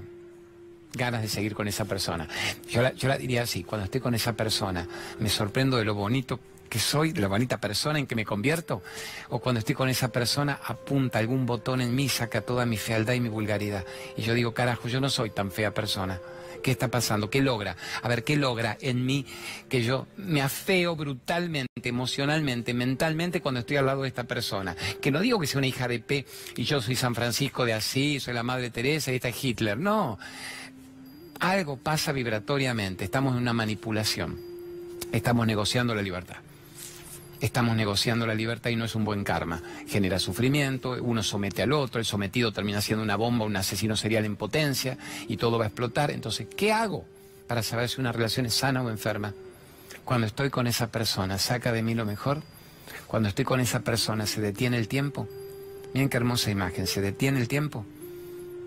[0.93, 2.27] ganas de seguir con esa persona.
[2.69, 4.87] Yo la, yo la diría así, cuando estoy con esa persona,
[5.19, 6.39] me sorprendo de lo bonito
[6.73, 8.81] que soy, de la bonita persona en que me convierto,
[9.29, 13.13] o cuando estoy con esa persona apunta algún botón en mí, saca toda mi fealdad
[13.13, 13.85] y mi vulgaridad.
[14.17, 16.19] Y yo digo, carajo, yo no soy tan fea persona.
[16.63, 17.29] ¿Qué está pasando?
[17.29, 17.75] ¿Qué logra?
[18.01, 19.25] A ver, ¿qué logra en mí
[19.69, 24.75] que yo me afeo brutalmente, emocionalmente, mentalmente cuando estoy al lado de esta persona?
[24.99, 26.25] Que no digo que sea una hija de P
[26.55, 29.77] y yo soy San Francisco de Asís, soy la Madre Teresa y esta es Hitler.
[29.77, 30.17] No
[31.43, 34.39] algo pasa vibratoriamente, estamos en una manipulación,
[35.11, 36.37] estamos negociando la libertad.
[37.41, 39.61] Estamos negociando la libertad y no es un buen karma.
[39.85, 44.23] Genera sufrimiento, uno somete al otro, el sometido termina siendo una bomba, un asesino serial
[44.23, 46.11] en potencia y todo va a explotar.
[46.11, 47.03] Entonces, ¿qué hago
[47.45, 49.33] para saber si una relación es sana o enferma?
[50.05, 52.41] Cuando estoy con esa persona, ¿saca de mí lo mejor?
[53.07, 55.27] Cuando estoy con esa persona, ¿se detiene el tiempo?
[55.93, 56.87] Miren qué hermosa imagen.
[56.87, 57.85] ¿Se detiene el tiempo?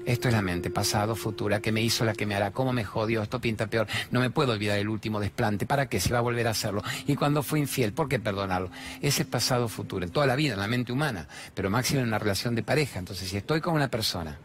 [0.06, 2.84] Esto es la mente, pasado, futura, que me hizo la que me hará, cómo me
[2.84, 5.98] jodió, esto pinta peor, no me puedo olvidar el último desplante, ¿para qué?
[5.98, 6.84] Se va a volver a hacerlo.
[7.08, 8.70] Y cuando fue infiel, ¿por qué perdonarlo?
[9.02, 12.06] Ese es pasado, futuro, en toda la vida, en la mente humana, pero máximo en
[12.06, 13.00] una relación de pareja.
[13.00, 14.38] Entonces, si estoy con una persona,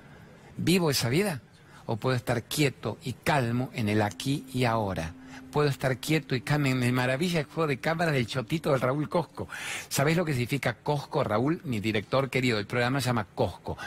[0.58, 1.42] ¿vivo esa vida?
[1.86, 5.14] ¿O puedo estar quieto y calmo en el aquí y ahora?
[5.52, 6.74] puedo estar quieto y calmo.
[6.74, 9.50] Me maravilla el juego de cámara del chotito del Raúl Cosco.
[9.90, 11.26] ¿Sabéis lo que significa Cosco?
[11.26, 13.78] Raúl, mi director querido, el programa se llama Cosco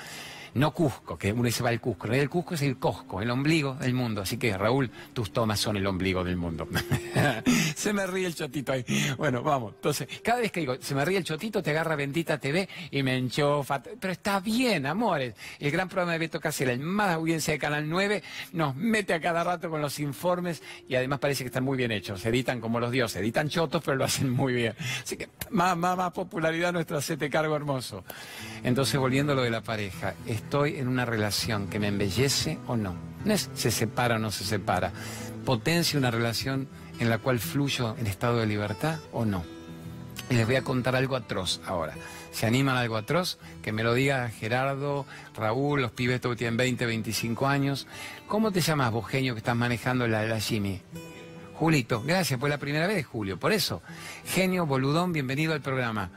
[0.55, 2.07] no Cusco, que uno dice va el Cusco.
[2.07, 4.23] El Cusco es el Cosco, el ombligo del mundo.
[4.23, 6.69] Así que, Raúl, tus tomas son el ombligo del mundo.
[7.75, 8.85] se me ríe el chotito ahí.
[9.19, 9.75] Bueno, vamos.
[9.75, 13.03] Entonces, cada vez que digo, se me ríe el chotito, te agarra Bendita TV y
[13.03, 13.83] me enchofa.
[13.83, 15.35] Pero está bien, amores.
[15.59, 19.21] El gran programa de Beto Casella, el más audiencia de Canal 9, nos mete a
[19.21, 22.21] cada rato con los informes y además parece que están muy bien hechos.
[22.21, 24.75] Se editan como los dioses, editan chotos, pero lo hacen muy bien.
[25.03, 28.05] Así que, más, más, más popularidad nuestro sete cargo hermoso.
[28.63, 32.77] Entonces, volviendo a lo de la pareja estoy en una relación que me embellece o
[32.77, 32.95] no.
[33.25, 34.93] No es se separa o no se separa.
[35.45, 36.69] Potencia una relación
[37.01, 39.45] en la cual fluyo en estado de libertad o no.
[40.31, 41.95] Y les voy a contar algo atroz ahora.
[42.31, 43.39] ¿Se animan a algo atroz?
[43.63, 47.87] Que me lo diga Gerardo, Raúl, los pibes que tienen 20, 25 años.
[48.29, 50.81] ¿Cómo te llamas vos, genio, que estás manejando la, la Jimmy?
[51.55, 53.83] Julito, gracias, fue la primera vez, Julio, por eso.
[54.27, 56.11] Genio, boludón, bienvenido al programa.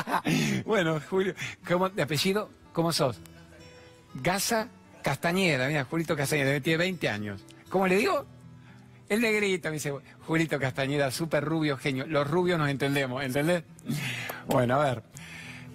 [0.66, 1.34] bueno, Julio,
[1.66, 3.18] ¿cómo, de apellido, ¿cómo sos?
[4.22, 4.68] Gasa
[5.02, 7.44] Castañeda, mira, Julito Castañeda, tiene 20 años.
[7.68, 8.26] ¿Cómo le digo?
[9.08, 9.92] El negrito, me dice
[10.26, 12.06] Julito Castañeda, súper rubio, genio.
[12.06, 13.64] Los rubios nos entendemos, ¿entendés?
[14.46, 15.02] Bueno, a ver.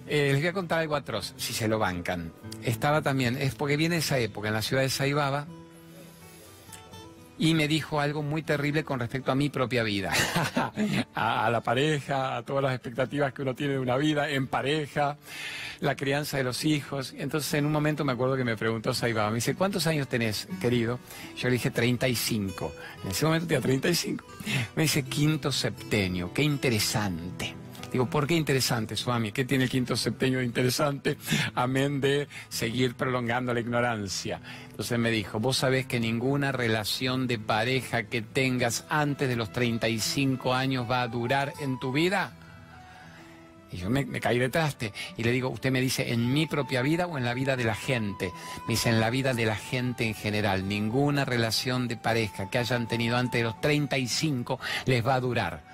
[0.06, 2.32] Eh, les voy a contar algo atroz, si se lo bancan.
[2.62, 5.46] Estaba también, es porque viene esa época, en la ciudad de Saibaba,
[7.38, 10.12] y me dijo algo muy terrible con respecto a mi propia vida,
[11.14, 15.16] a, la pareja, a todas las expectativas que uno tiene de una vida en pareja,
[15.80, 17.14] la crianza de los hijos.
[17.16, 20.48] Entonces en un momento me acuerdo que me preguntó Saibaba, me dice, ¿cuántos años tenés,
[20.60, 20.98] querido?
[21.36, 22.72] Yo le dije 35.
[23.04, 24.24] En ese momento tenía 35.
[24.76, 27.54] Me dice, quinto septenio, qué interesante.
[27.94, 29.30] Digo, ¿por qué interesante, Swami?
[29.30, 31.16] ¿Qué tiene el quinto septenio de interesante?
[31.54, 34.40] Amén de seguir prolongando la ignorancia.
[34.74, 39.52] Entonces me dijo, vos sabés que ninguna relación de pareja que tengas antes de los
[39.52, 42.32] 35 años va a durar en tu vida.
[43.70, 46.82] Y yo me, caí de traste y le digo, usted me dice, ¿en mi propia
[46.82, 48.32] vida o en la vida de la gente?
[48.66, 50.66] Me dice, en la vida de la gente en general.
[50.66, 55.73] Ninguna relación de pareja que hayan tenido antes de los 35 les va a durar.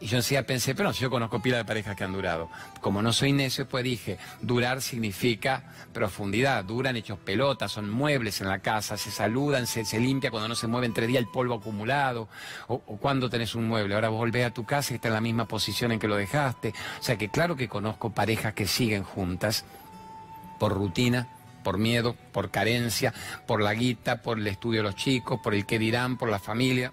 [0.00, 2.48] Y yo enseguida pensé, pero no, yo conozco pila de parejas que han durado.
[2.80, 8.48] Como no soy necio, pues dije, durar significa profundidad, duran hechos pelotas, son muebles en
[8.48, 12.28] la casa, se saludan, se, limpia cuando no se mueve entre día el polvo acumulado,
[12.68, 15.20] o, cuando tenés un mueble, ahora vos volvés a tu casa y está en la
[15.20, 16.74] misma posición en que lo dejaste.
[17.00, 19.64] O sea que claro que conozco parejas que siguen juntas
[20.60, 21.26] por rutina,
[21.62, 23.12] por miedo, por carencia,
[23.46, 26.38] por la guita, por el estudio de los chicos, por el que dirán, por la
[26.38, 26.92] familia.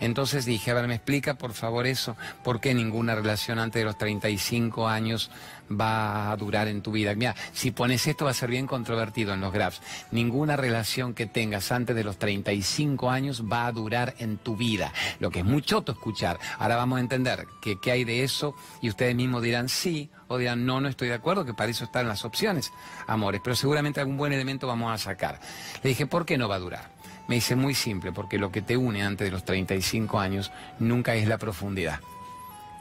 [0.00, 3.84] Entonces dije, a ver, me explica por favor eso, ¿por qué ninguna relación antes de
[3.84, 5.30] los 35 años
[5.70, 7.14] va a durar en tu vida?
[7.14, 9.80] Mira, si pones esto va a ser bien controvertido en los graphs.
[10.10, 14.92] Ninguna relación que tengas antes de los 35 años va a durar en tu vida.
[15.20, 16.38] Lo que es muy choto escuchar.
[16.58, 20.38] Ahora vamos a entender que, qué hay de eso y ustedes mismos dirán sí o
[20.38, 22.72] dirán no, no estoy de acuerdo, que para eso están las opciones,
[23.06, 25.40] amores, pero seguramente algún buen elemento vamos a sacar.
[25.82, 26.90] Le dije, ¿por qué no va a durar?
[27.28, 31.14] Me dice muy simple, porque lo que te une antes de los 35 años nunca
[31.14, 32.00] es la profundidad,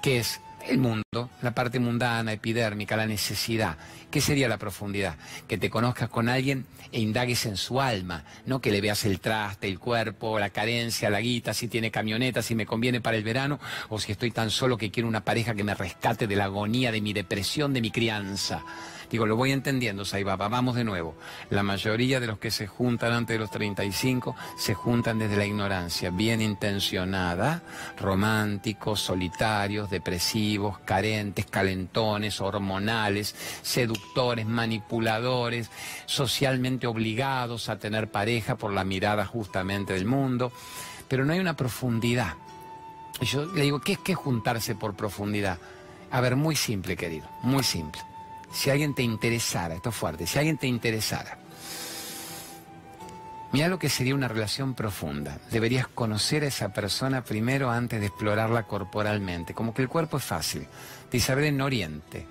[0.02, 3.78] que es el mundo, la parte mundana, epidérmica, la necesidad.
[4.12, 5.16] ¿Qué sería la profundidad?
[5.48, 9.20] Que te conozcas con alguien e indagues en su alma, no que le veas el
[9.20, 13.24] traste, el cuerpo, la carencia, la guita, si tiene camioneta, si me conviene para el
[13.24, 16.46] verano, o si estoy tan solo que quiero una pareja que me rescate de la
[16.46, 18.64] agonía de mi depresión, de mi crianza.
[19.10, 21.16] Digo, lo voy entendiendo, Saibaba, vamos de nuevo.
[21.50, 25.46] La mayoría de los que se juntan antes de los 35 se juntan desde la
[25.46, 27.64] ignorancia, bien intencionada,
[27.98, 35.72] románticos, solitarios, depresivos, carentes, calentones, hormonales, seductores, manipuladores,
[36.06, 40.52] socialmente obligados a tener pareja por la mirada justamente del mundo,
[41.08, 42.34] pero no hay una profundidad.
[43.22, 45.60] Yo le digo, ¿qué es que juntarse por profundidad?
[46.12, 48.02] A ver, muy simple, querido, muy simple
[48.52, 51.38] si alguien te interesara, esto es fuerte, si alguien te interesara,
[53.52, 55.40] mira lo que sería una relación profunda.
[55.52, 59.54] Deberías conocer a esa persona primero antes de explorarla corporalmente.
[59.54, 60.68] Como que el cuerpo es fácil.
[61.12, 62.26] De Isabel en Oriente.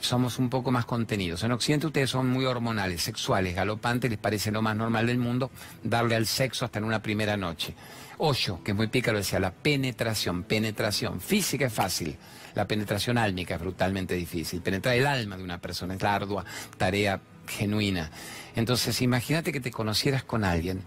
[0.00, 1.42] somos un poco más contenidos.
[1.42, 5.50] En Occidente ustedes son muy hormonales, sexuales, galopantes, les parece lo más normal del mundo
[5.82, 7.74] darle al sexo hasta en una primera noche.
[8.18, 11.20] Ocho, que es muy pícaro, decía la penetración, penetración.
[11.20, 12.16] Física es fácil,
[12.58, 14.60] la penetración álmica es brutalmente difícil.
[14.60, 16.44] Penetrar el alma de una persona es la ardua
[16.76, 18.10] tarea genuina.
[18.56, 20.82] Entonces, imagínate que te conocieras con alguien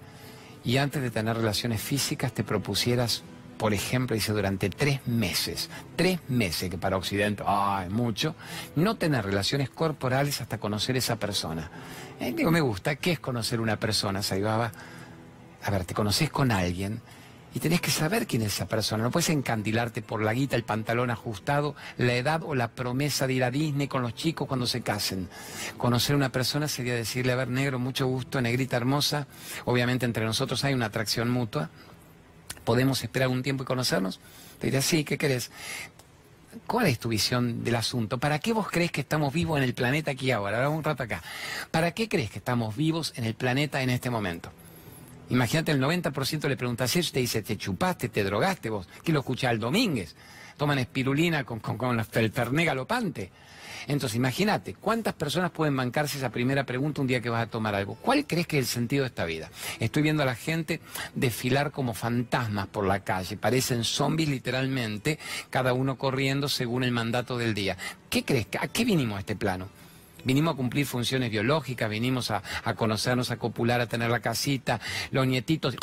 [0.66, 3.24] y antes de tener relaciones físicas te propusieras
[3.58, 8.36] por ejemplo, dice durante tres meses, tres meses, que para Occidente, ah, es mucho,
[8.76, 11.70] no tener relaciones corporales hasta conocer esa persona.
[12.20, 14.72] Eh, digo, me gusta, ¿qué es conocer una persona, Saibaba?
[15.62, 17.02] A ver, te conoces con alguien
[17.54, 19.04] y tenés que saber quién es esa persona.
[19.04, 23.34] No puedes encandilarte por la guita, el pantalón ajustado, la edad o la promesa de
[23.34, 25.28] ir a Disney con los chicos cuando se casen.
[25.78, 29.28] Conocer a una persona sería decirle, a ver, negro, mucho gusto, negrita hermosa.
[29.66, 31.70] Obviamente entre nosotros hay una atracción mutua.
[32.64, 34.20] ¿Podemos esperar un tiempo y conocernos?
[34.60, 35.52] Te diré, sí, ¿qué querés?
[36.68, 38.18] ¿Cuál es tu visión del asunto?
[38.18, 40.58] ¿Para qué vos crees que estamos vivos en el planeta aquí ahora?
[40.58, 41.22] Ahora un rato acá.
[41.72, 44.52] ¿Para qué crees que estamos vivos en el planeta en este momento?
[45.32, 48.88] Imagínate, el 90% le preguntas eso te dice, te chupaste, te drogaste vos.
[49.02, 50.14] ¿Qué lo escucha al Domínguez?
[50.58, 53.32] Toman espirulina con, con, con el ferné galopante.
[53.88, 57.74] Entonces, imagínate, ¿cuántas personas pueden bancarse esa primera pregunta un día que vas a tomar
[57.76, 57.96] algo?
[57.96, 59.50] ¿Cuál crees que es el sentido de esta vida?
[59.80, 60.82] Estoy viendo a la gente
[61.16, 65.18] desfilar como fantasmas por la calle, parecen zombies literalmente,
[65.50, 67.78] cada uno corriendo según el mandato del día.
[68.10, 68.48] ¿Qué crees?
[68.60, 69.70] ¿A qué vinimos a este plano?
[70.24, 72.42] Vinimos a cumplir funciones biológicas, vinimos a,
[72.76, 74.80] conocernos, a copular, a tener la casita,
[75.12, 75.76] los nietitos,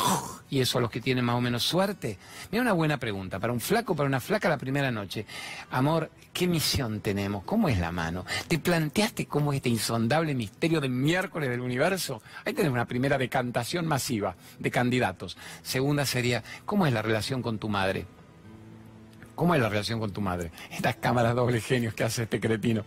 [0.49, 2.17] y eso a los que tienen más o menos suerte.
[2.51, 5.25] Mira una buena pregunta, para un flaco, para una flaca la primera noche.
[5.71, 7.43] Amor, ¿qué misión tenemos?
[7.43, 8.25] ¿Cómo es la mano?
[8.47, 12.21] ¿Te planteaste cómo es este insondable misterio del miércoles del universo?
[12.45, 15.37] Ahí tenés una primera decantación masiva de candidatos.
[15.61, 18.05] Segunda sería, ¿cómo es la relación con tu madre?
[19.39, 20.51] ¿Cómo es la relación con tu madre?
[20.69, 22.83] Estas cámaras doble genios que hace este cretino.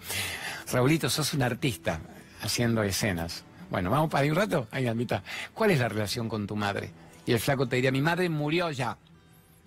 [0.71, 2.03] Raulito, sos un artista
[2.43, 3.43] haciendo escenas.
[3.71, 5.23] Bueno, vamos para ahí un rato, ahí a mitad.
[5.55, 6.91] ¿Cuál es la relación con tu madre?
[7.25, 8.99] Y el flaco te diría, mi madre murió ya.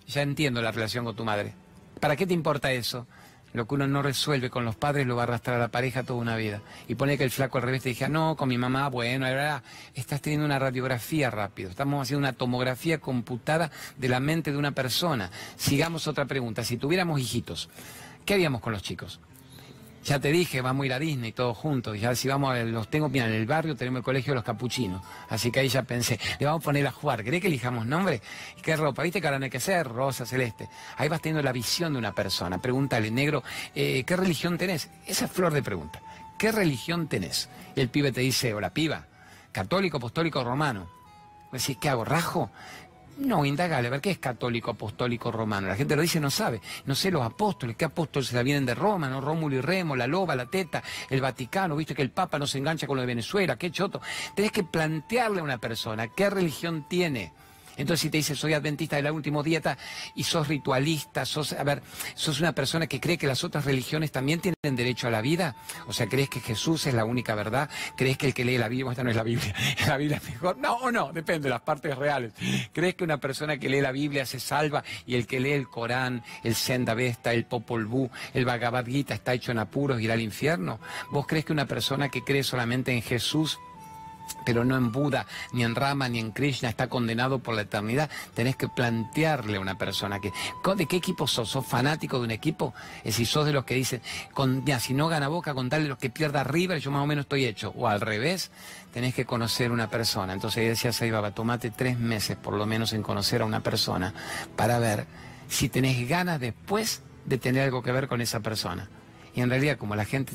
[0.06, 1.54] Ya entiendo la relación con tu madre.
[1.98, 3.08] ¿Para qué te importa eso?
[3.52, 6.02] Lo que uno no resuelve con los padres lo va a arrastrar a la pareja
[6.02, 6.60] toda una vida.
[6.88, 9.62] Y pone que el flaco al revés te dije, no, con mi mamá, bueno, verdad,
[9.94, 11.70] estás teniendo una radiografía rápido.
[11.70, 15.30] Estamos haciendo una tomografía computada de la mente de una persona.
[15.56, 16.64] Sigamos otra pregunta.
[16.64, 17.70] Si tuviéramos hijitos,
[18.24, 19.20] ¿qué haríamos con los chicos?
[20.06, 21.98] Ya te dije, vamos a ir a Disney todos juntos.
[21.98, 24.44] Ya si vamos a los tengo, mira, en el barrio tenemos el colegio de los
[24.44, 25.02] capuchinos.
[25.28, 27.24] Así que ahí ya pensé, le vamos a poner a jugar.
[27.24, 28.22] ¿Cree que elijamos nombre?
[28.56, 29.02] ¿Y qué ropa?
[29.02, 29.88] ¿Viste que ahora no hay que ser?
[29.88, 30.68] Rosa, celeste.
[30.96, 32.58] Ahí vas teniendo la visión de una persona.
[32.58, 33.42] Pregúntale, negro,
[33.74, 34.90] eh, ¿qué religión tenés?
[35.08, 36.00] Esa es flor de pregunta.
[36.38, 37.48] ¿Qué religión tenés?
[37.74, 39.06] Y el pibe te dice, o la piba,
[39.50, 40.86] católico, apostólico, romano.
[41.50, 42.04] Decís, ¿qué hago?
[42.04, 42.52] ¿Rajo?
[43.18, 45.68] No, indagale, a ver qué es católico, apostólico, romano.
[45.68, 46.60] La gente lo dice, no sabe.
[46.84, 49.22] No sé los apóstoles, qué apóstoles se vienen de Roma, ¿no?
[49.22, 52.58] Rómulo y Remo, la loba, la teta, el Vaticano, viste que el Papa no se
[52.58, 54.02] engancha con lo de Venezuela, qué choto.
[54.34, 57.32] Tenés que plantearle a una persona qué religión tiene.
[57.76, 59.76] Entonces si te dice soy adventista de la última dieta
[60.14, 61.82] y sos ritualista, sos, a ver,
[62.14, 65.56] sos una persona que cree que las otras religiones también tienen derecho a la vida,
[65.86, 68.68] o sea, crees que Jesús es la única verdad, crees que el que lee la
[68.68, 69.54] Biblia, esta no es la Biblia,
[69.86, 72.32] la Biblia es mejor, no o no, depende de las partes reales.
[72.72, 75.68] ¿Crees que una persona que lee la Biblia se salva y el que lee el
[75.68, 80.04] Corán, el Senda Vesta, el Popol Vuh, el Bhagavad Gita está hecho en apuros y
[80.04, 80.80] irá al infierno?
[81.10, 83.58] ¿Vos crees que una persona que cree solamente en Jesús
[84.44, 88.10] pero no en Buda, ni en Rama, ni en Krishna, está condenado por la eternidad.
[88.34, 90.32] Tenés que plantearle a una persona que,
[90.76, 91.48] ¿de qué equipo sos?
[91.48, 92.74] ¿Sos fanático de un equipo?
[92.98, 94.00] Es decir, sos de los que dicen,
[94.32, 97.44] con, si no gana Boca, contarle los que pierda River, yo más o menos estoy
[97.44, 97.72] hecho.
[97.76, 98.50] O al revés,
[98.92, 100.32] tenés que conocer una persona.
[100.32, 104.14] Entonces ahí decía Saibaba, tomate tres meses por lo menos en conocer a una persona
[104.56, 105.06] para ver
[105.48, 108.88] si tenés ganas después de tener algo que ver con esa persona.
[109.34, 110.32] Y en realidad, como la gente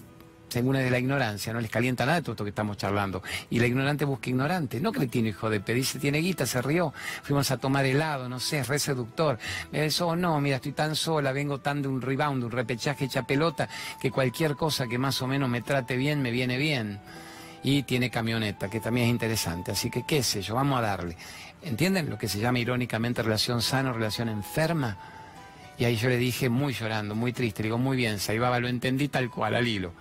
[0.52, 3.24] según es de la ignorancia, no les calienta nada todo esto que estamos charlando.
[3.50, 6.94] Y la ignorante busca ignorante, no que tiene hijo de pedirse, tiene guita, se rió,
[7.24, 9.40] fuimos a tomar helado, no sé, es re seductor.
[9.72, 13.70] Eso no, mira, estoy tan sola, vengo tan de un rebound, un repechaje hecha pelota,
[14.02, 17.00] que cualquier cosa que más o menos me trate bien, me viene bien.
[17.64, 19.72] Y tiene camioneta, que también es interesante.
[19.72, 21.16] Así que, qué sé yo, vamos a darle.
[21.62, 24.98] ¿Entienden lo que se llama irónicamente relación sana o relación enferma?
[25.78, 28.68] Y ahí yo le dije, muy llorando, muy triste, le digo, muy bien, Saibaba, lo
[28.68, 29.94] entendí tal cual, al hilo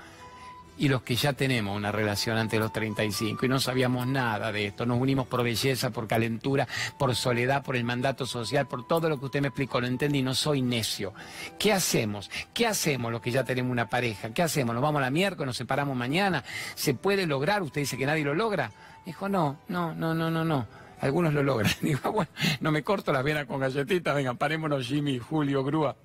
[0.81, 4.51] y los que ya tenemos una relación antes de los 35 y no sabíamos nada
[4.51, 6.67] de esto, nos unimos por belleza, por calentura,
[6.99, 10.23] por soledad, por el mandato social, por todo lo que usted me explicó, lo entendí,
[10.23, 11.13] no soy necio.
[11.59, 12.31] ¿Qué hacemos?
[12.55, 14.31] ¿Qué hacemos los que ya tenemos una pareja?
[14.31, 14.75] ¿Qué hacemos?
[14.75, 16.45] ¿Nos vamos a la miércoles, nos separamos mañana?
[16.77, 17.63] ¿Se puede lograr?
[17.63, 18.73] Usted dice que nadie lo logra.
[19.05, 20.67] Dijo, no, no, no, no, no, no.
[21.03, 21.73] Algunos lo logran.
[21.83, 25.97] Digo, bueno, no me corto las venas con galletitas, vengan, parémonos Jimmy, Julio, Grúa.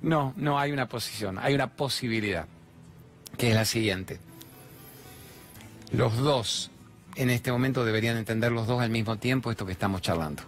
[0.00, 2.46] No, no hay una posición, hay una posibilidad.
[3.36, 4.18] Que es la siguiente.
[5.92, 6.70] Los dos
[7.16, 10.42] en este momento deberían entender los dos al mismo tiempo esto que estamos charlando.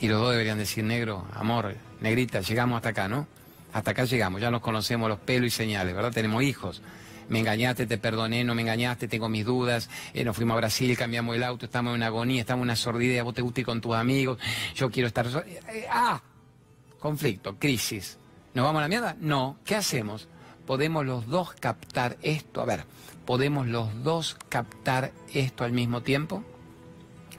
[0.00, 3.26] Y los dos deberían decir, negro, amor, negrita, llegamos hasta acá, ¿no?
[3.72, 6.12] Hasta acá llegamos, ya nos conocemos los pelos y señales, ¿verdad?
[6.12, 6.82] Tenemos hijos.
[7.28, 9.90] Me engañaste, te perdoné, no me engañaste, tengo mis dudas.
[10.14, 12.76] Eh, nos fuimos a Brasil, cambiamos el auto, estamos en una agonía, estamos en una
[12.76, 14.38] sordidez, vos te gusta ir con tus amigos,
[14.74, 15.26] yo quiero estar...
[15.46, 16.22] Eh, ¡Ah!
[16.98, 18.18] Conflicto, crisis.
[18.54, 19.16] ¿Nos vamos a la mierda?
[19.20, 19.58] No.
[19.64, 20.26] ¿Qué hacemos?
[20.68, 22.60] Podemos los dos captar esto.
[22.60, 22.84] A ver,
[23.24, 26.44] ¿podemos los dos captar esto al mismo tiempo?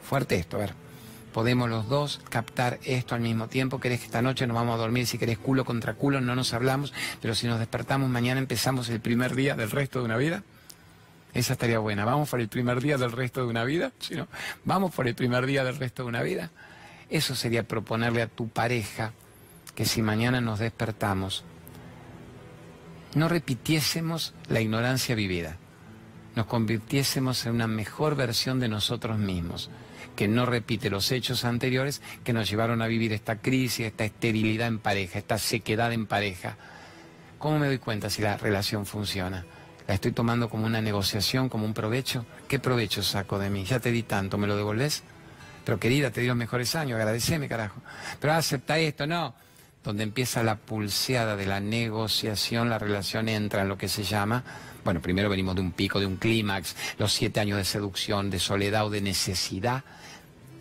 [0.01, 0.73] Fuerte esto, a ver.
[1.31, 3.79] Podemos los dos captar esto al mismo tiempo.
[3.79, 5.05] ¿Querés que esta noche nos vamos a dormir?
[5.05, 6.91] Si querés culo contra culo, no nos hablamos.
[7.21, 10.41] Pero si nos despertamos mañana, empezamos el primer día del resto de una vida.
[11.35, 12.05] Esa estaría buena.
[12.05, 13.91] ¿Vamos por el primer día del resto de una vida?
[13.99, 14.27] Si no,
[14.65, 16.49] ¿vamos por el primer día del resto de una vida?
[17.11, 19.13] Eso sería proponerle a tu pareja
[19.75, 21.43] que si mañana nos despertamos,
[23.15, 25.57] no repitiésemos la ignorancia vivida,
[26.35, 29.69] nos convirtiésemos en una mejor versión de nosotros mismos,
[30.15, 34.67] que no repite los hechos anteriores que nos llevaron a vivir esta crisis, esta esterilidad
[34.67, 36.57] en pareja, esta sequedad en pareja.
[37.37, 39.45] ¿Cómo me doy cuenta si la relación funciona?
[39.87, 42.25] ¿La estoy tomando como una negociación, como un provecho?
[42.47, 43.63] ¿Qué provecho saco de mí?
[43.65, 45.03] Ya te di tanto, ¿me lo devolvés?
[45.65, 47.81] Pero querida, te di los mejores años, agradeceme, carajo.
[48.19, 49.33] Pero acepta esto, no
[49.89, 54.43] donde empieza la pulseada de la negociación, la relación entra en lo que se llama,
[54.85, 58.37] bueno, primero venimos de un pico, de un clímax, los siete años de seducción, de
[58.37, 59.83] soledad o de necesidad,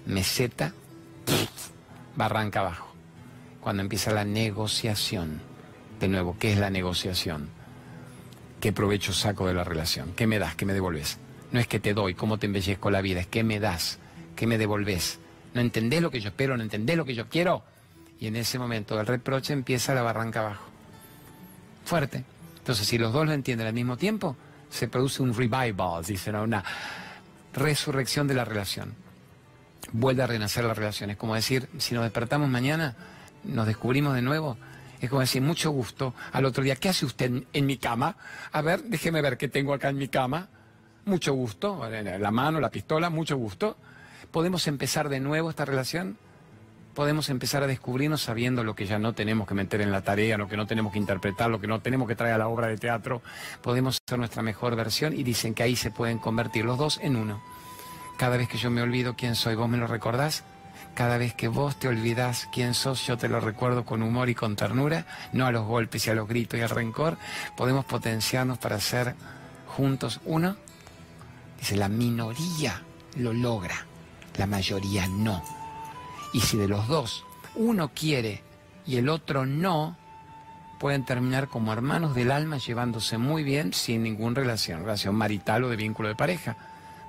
[0.06, 0.72] meseta,
[2.16, 2.94] barranca abajo.
[3.60, 5.42] Cuando empieza la negociación,
[6.00, 7.50] de nuevo, ¿qué es la negociación?
[8.62, 10.14] ¿Qué provecho saco de la relación?
[10.16, 10.54] ¿Qué me das?
[10.54, 11.18] ¿Qué me devolves?
[11.52, 13.98] No es que te doy, cómo te embellezco la vida, es qué me das,
[14.36, 15.18] qué me devolves.
[15.52, 16.56] ¿No entendés lo que yo espero?
[16.56, 17.62] ¿No entendés lo que yo quiero?
[18.20, 20.64] Y en ese momento del reproche empieza la barranca abajo.
[21.84, 22.24] Fuerte.
[22.58, 24.36] Entonces, si los dos lo entienden al mismo tiempo,
[24.68, 26.64] se produce un revival, dicen, una
[27.54, 28.94] resurrección de la relación.
[29.92, 31.10] Vuelve a renacer la relación.
[31.10, 32.94] Es como decir, si nos despertamos mañana,
[33.44, 34.58] nos descubrimos de nuevo.
[35.00, 36.14] Es como decir, mucho gusto.
[36.32, 38.16] Al otro día, ¿qué hace usted en, mi cama?
[38.52, 40.48] A ver, déjeme ver qué tengo acá en mi cama.
[41.04, 41.88] Mucho gusto.
[41.88, 43.76] La mano, la pistola, mucho gusto.
[44.30, 46.18] ¿Podemos empezar de nuevo esta relación?
[46.94, 50.36] Podemos empezar a descubrirnos sabiendo lo que ya no tenemos que meter en la tarea,
[50.36, 52.66] lo que no tenemos que interpretar, lo que no tenemos que traer a la obra
[52.66, 53.22] de teatro.
[53.62, 57.16] Podemos ser nuestra mejor versión y dicen que ahí se pueden convertir los dos en
[57.16, 57.42] uno.
[58.16, 60.42] Cada vez que yo me olvido quién soy, ¿vos me lo recordás?
[60.94, 64.34] Cada vez que vos te olvidás quién sos, yo te lo recuerdo con humor y
[64.34, 67.16] con ternura, no a los golpes y a los gritos y al rencor.
[67.56, 69.14] Podemos potenciarnos para ser
[69.68, 70.56] juntos uno.
[71.60, 72.82] Dice, la minoría
[73.16, 73.86] lo logra,
[74.36, 75.57] la mayoría no.
[76.32, 78.42] Y si de los dos uno quiere
[78.86, 79.96] y el otro no,
[80.78, 85.68] pueden terminar como hermanos del alma llevándose muy bien sin ninguna relación, relación marital o
[85.68, 86.56] de vínculo de pareja.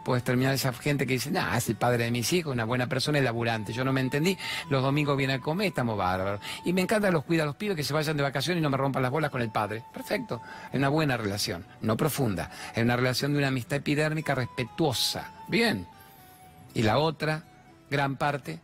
[0.04, 2.88] Puedes terminar esa gente que dice, nah, es el padre de mis hijos, una buena
[2.88, 4.38] persona, es laburante, yo no me entendí,
[4.70, 6.40] los domingos viene a comer, estamos bárbaros.
[6.66, 8.78] Y me encanta los cuida los pibes que se vayan de vacaciones y no me
[8.78, 9.84] rompan las bolas con el padre.
[9.94, 15.32] Perfecto, es una buena relación, no profunda, es una relación de una amistad epidérmica respetuosa.
[15.48, 15.86] Bien.
[16.74, 17.44] Y la otra,
[17.90, 18.60] gran parte,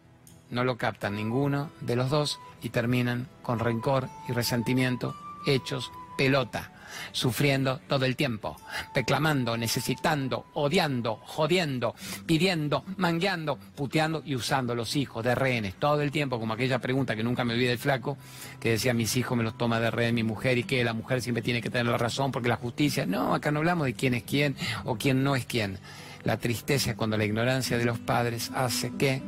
[0.50, 6.72] no lo captan ninguno de los dos y terminan con rencor y resentimiento, hechos pelota,
[7.12, 8.56] sufriendo todo el tiempo,
[8.94, 16.12] reclamando, necesitando, odiando, jodiendo, pidiendo, mangueando, puteando y usando los hijos de rehenes todo el
[16.12, 18.18] tiempo, como aquella pregunta que nunca me olvidé del flaco,
[18.60, 21.22] que decía mis hijos me los toma de rehén mi mujer y que la mujer
[21.22, 24.14] siempre tiene que tener la razón porque la justicia, no, acá no hablamos de quién
[24.14, 24.56] es quién
[24.86, 25.80] o quién no es quién.
[26.24, 29.22] La tristeza cuando la ignorancia de los padres hace que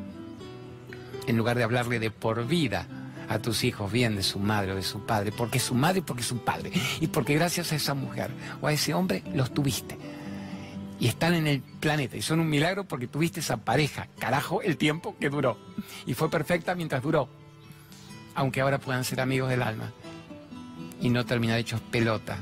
[1.27, 2.87] en lugar de hablarle de por vida
[3.29, 5.99] a tus hijos bien de su madre o de su padre, porque es su madre
[5.99, 9.23] y porque es su padre, y porque gracias a esa mujer o a ese hombre
[9.33, 9.97] los tuviste.
[10.99, 14.77] Y están en el planeta y son un milagro porque tuviste esa pareja, carajo, el
[14.77, 15.59] tiempo que duró.
[16.07, 17.29] Y fue perfecta mientras duró,
[18.33, 19.91] aunque ahora puedan ser amigos del alma
[20.99, 22.39] y no terminar hechos pelota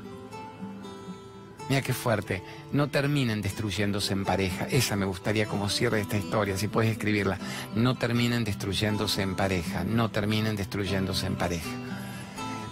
[1.67, 2.43] Mira qué fuerte.
[2.73, 4.67] No terminen destruyéndose en pareja.
[4.69, 7.39] Esa me gustaría como cierre esta historia, si puedes escribirla.
[7.75, 9.83] No terminen destruyéndose en pareja.
[9.83, 11.69] No terminen destruyéndose en pareja.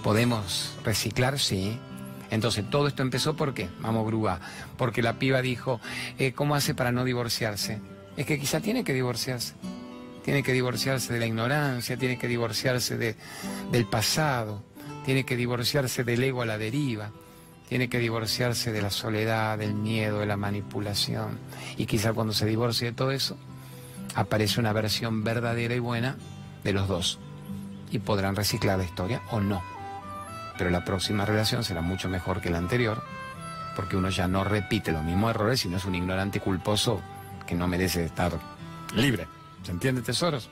[0.04, 1.40] ¿Podemos reciclar?
[1.40, 1.80] Sí.
[2.30, 3.68] Entonces, todo esto empezó ¿por qué?
[3.80, 4.40] Vamos, grúa.
[4.78, 5.80] Porque la piba dijo,
[6.20, 7.80] eh, ¿cómo hace para no divorciarse?
[8.16, 9.54] Es que quizá tiene que divorciarse.
[10.24, 13.16] Tiene que divorciarse de la ignorancia, tiene que divorciarse de,
[13.72, 14.64] del pasado,
[15.04, 17.12] tiene que divorciarse del ego a la deriva
[17.70, 21.40] tiene que divorciarse de la soledad, del miedo, de la manipulación.
[21.78, 23.38] Y quizá cuando se divorcie de todo eso,
[24.16, 26.18] aparece una versión verdadera y buena
[26.64, 27.20] de los dos.
[27.92, 29.62] Y podrán reciclar la historia o no.
[30.58, 33.04] Pero la próxima relación será mucho mejor que la anterior
[33.76, 37.02] porque uno ya no repite los mismos errores, sino es un ignorante culposo
[37.46, 38.32] que no merece estar
[38.96, 39.28] libre.
[39.64, 40.50] ¿Se entiende, tesoros?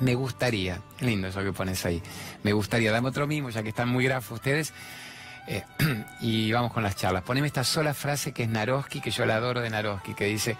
[0.00, 2.02] Me gustaría, lindo eso que pones ahí,
[2.42, 4.72] me gustaría, dame otro mismo, ya que están muy grafos ustedes,
[5.46, 5.64] eh,
[6.20, 7.22] y vamos con las charlas.
[7.22, 10.56] Poneme esta sola frase que es Naroski, que yo la adoro de Naroski, que dice,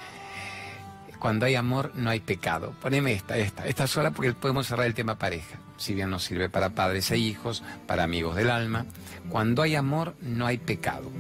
[1.19, 2.75] cuando hay amor no hay pecado.
[2.83, 6.51] Poneme esta, esta, esta sola porque podemos cerrar el tema pareja, si bien nos sirve
[6.51, 8.85] para padres e hijos, para amigos del alma.
[9.31, 11.11] Cuando hay amor no hay pecado.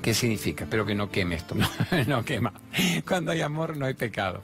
[0.00, 0.64] ¿Qué significa?
[0.64, 1.54] Espero que no queme esto,
[2.06, 2.54] no, quema.
[3.06, 4.42] Cuando hay amor no hay pecado.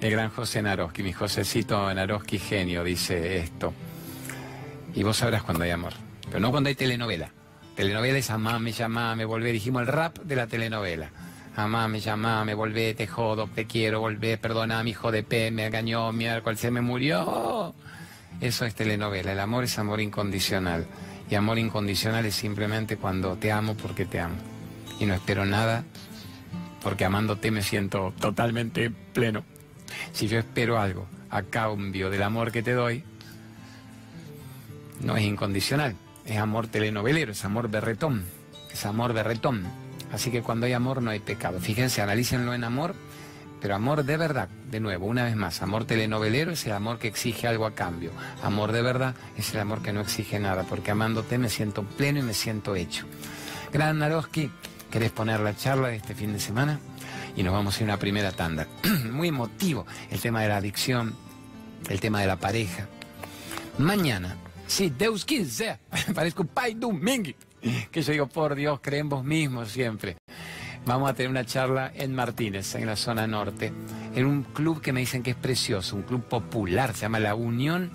[0.00, 3.74] El gran José Naroski, mi Josecito Naroski genio, dice esto.
[4.94, 5.92] Y vos sabrás cuando hay amor,
[6.28, 7.35] pero no cuando hay telenovela.
[7.76, 9.52] Telenovela es amame, llamame, volver.
[9.52, 11.10] Dijimos el rap de la telenovela.
[11.56, 16.10] Amame, llamame, volvé, te jodo, te quiero, volvé, perdona, mi hijo de P, me engañó,
[16.42, 17.74] cual se me murió.
[18.40, 19.32] Eso es telenovela.
[19.32, 20.86] El amor es amor incondicional.
[21.28, 24.36] Y amor incondicional es simplemente cuando te amo porque te amo.
[24.98, 25.84] Y no espero nada
[26.82, 29.44] porque amándote me siento totalmente pleno.
[30.12, 33.02] Si yo espero algo a cambio del amor que te doy,
[35.00, 35.96] no es incondicional,
[36.26, 38.24] es amor telenovelero, es amor berretón,
[38.72, 39.64] es amor berretón.
[40.12, 41.60] Así que cuando hay amor no hay pecado.
[41.60, 42.94] Fíjense, analícenlo en amor,
[43.60, 47.08] pero amor de verdad, de nuevo, una vez más, amor telenovelero es el amor que
[47.08, 48.12] exige algo a cambio.
[48.42, 52.20] Amor de verdad es el amor que no exige nada, porque amándote me siento pleno
[52.20, 53.06] y me siento hecho.
[53.72, 54.50] Gran Naroski,
[54.90, 56.78] ¿querés poner la charla de este fin de semana?
[57.36, 58.66] y nos vamos a una primera tanda.
[59.12, 61.14] Muy emotivo el tema de la adicción,
[61.88, 62.88] el tema de la pareja.
[63.78, 64.36] Mañana,
[64.66, 65.80] sí, Deus quien sea,
[66.14, 67.36] parezco Pai Domingue,
[67.90, 70.16] que yo digo, por Dios, creen vos mismos siempre.
[70.84, 73.72] Vamos a tener una charla en Martínez, en la zona norte,
[74.14, 77.34] en un club que me dicen que es precioso, un club popular, se llama la
[77.34, 77.90] Unión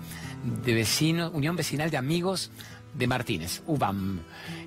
[0.64, 2.50] de Vecinos, Unión Vecinal de Amigos
[2.94, 4.20] de Martínez, UBAM.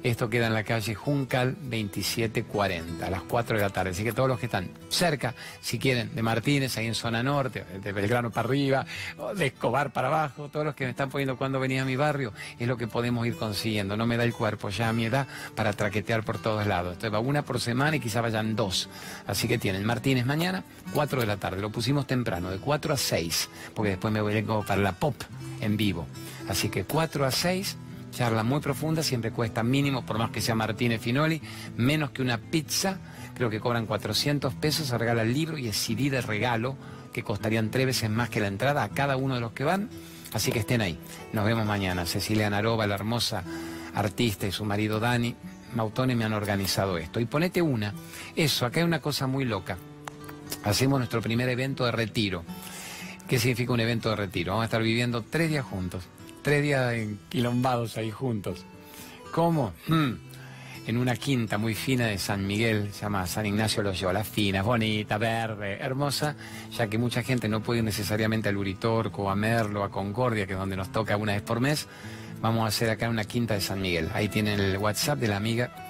[0.04, 3.92] Esto queda en la calle Juncal 2740, a las 4 de la tarde.
[3.92, 7.64] Así que todos los que están cerca, si quieren, de Martínez, ahí en zona norte,
[7.82, 8.86] de Belgrano para arriba,
[9.36, 12.34] de Escobar para abajo, todos los que me están poniendo cuando venía a mi barrio,
[12.60, 13.98] es lo que podemos ir consiguiendo.
[13.98, 16.94] No me da el cuerpo ya a mi edad para traquetear por todos lados.
[16.94, 18.90] Entonces va una por semana y quizá vayan dos.
[19.28, 20.64] Así que tienen Martínez mañana,
[20.94, 21.62] 4 de la tarde.
[21.62, 25.16] Lo pusimos temprano, de 4 a 6, porque después me voy a para la pop
[25.62, 26.06] en vivo.
[26.48, 27.78] Así que 4 a 6
[28.16, 31.42] charla muy profunda, siempre cuesta mínimo, por más que sea Martínez Finoli,
[31.76, 32.98] menos que una pizza,
[33.36, 36.78] creo que cobran 400 pesos, se regala el libro y el CD de regalo,
[37.12, 39.90] que costarían tres veces más que la entrada a cada uno de los que van,
[40.32, 40.98] así que estén ahí.
[41.34, 42.06] Nos vemos mañana.
[42.06, 43.44] Cecilia Narova, la hermosa
[43.94, 45.36] artista y su marido Dani,
[45.76, 47.20] Mautone me han organizado esto.
[47.20, 47.94] Y ponete una,
[48.34, 49.78] eso, acá hay una cosa muy loca.
[50.64, 52.46] Hacemos nuestro primer evento de retiro.
[53.28, 54.54] ¿Qué significa un evento de retiro?
[54.54, 56.08] Vamos a estar viviendo tres días juntos
[56.46, 58.64] tres días enquilombados ahí juntos.
[59.32, 59.74] ¿Cómo?
[59.88, 60.12] Hmm.
[60.86, 65.18] En una quinta muy fina de San Miguel, se llama San Ignacio Loyola, fina, bonita,
[65.18, 66.36] verde, hermosa,
[66.72, 70.54] ya que mucha gente no puede ir necesariamente al Uritorco, a Merlo, a Concordia, que
[70.54, 71.88] es donde nos toca una vez por mes.
[72.42, 74.12] Vamos a hacer acá una quinta de San Miguel.
[74.14, 75.85] Ahí tienen el WhatsApp de la amiga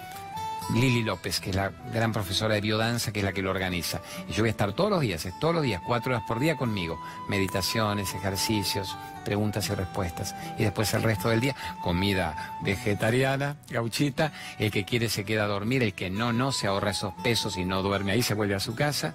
[0.74, 4.02] Lili López, que es la gran profesora de biodanza, que es la que lo organiza.
[4.28, 6.58] Y yo voy a estar todos los días, todos los días, cuatro horas por día
[6.58, 7.00] conmigo.
[7.30, 10.36] Meditaciones, ejercicios, preguntas y respuestas.
[10.58, 14.32] Y después el resto del día, comida vegetariana, gauchita.
[14.58, 17.58] El que quiere se queda a dormir, el que no, no, se ahorra esos pesos
[17.58, 19.14] y no duerme ahí, se vuelve a su casa.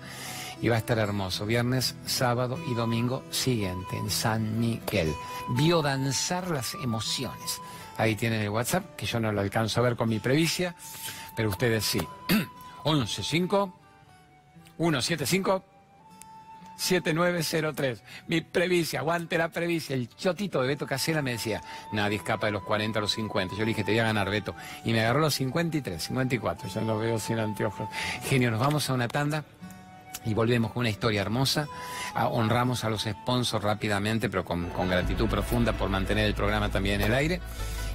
[0.62, 1.46] Y va a estar hermoso.
[1.46, 5.12] Viernes, sábado y domingo siguiente en San Miguel.
[5.56, 7.60] Biodanzar las emociones.
[7.96, 10.74] Ahí tienen el WhatsApp, que yo no lo alcanzo a ver con mi previcia
[11.40, 12.06] pero ustedes sí.
[12.84, 13.72] 115
[14.76, 15.64] 175
[16.76, 18.02] 7903.
[18.26, 19.96] Mi previcia, aguante la previcia.
[19.96, 21.62] El chotito de Beto Casela me decía,
[21.92, 23.54] nadie escapa de los 40 a los 50.
[23.54, 24.54] Yo le dije, te voy a ganar, Beto.
[24.84, 26.68] Y me agarró los 53, 54.
[26.68, 27.88] Yo lo veo sin anteojos.
[28.24, 29.42] Genio, nos vamos a una tanda
[30.26, 31.68] y volvemos con una historia hermosa.
[32.14, 37.00] Ah, honramos a los sponsors rápidamente, pero con gratitud profunda por mantener el programa también
[37.00, 37.40] en el aire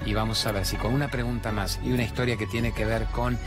[0.05, 2.85] y vamos a ver si con una pregunta más y una historia que tiene que
[2.85, 3.37] ver con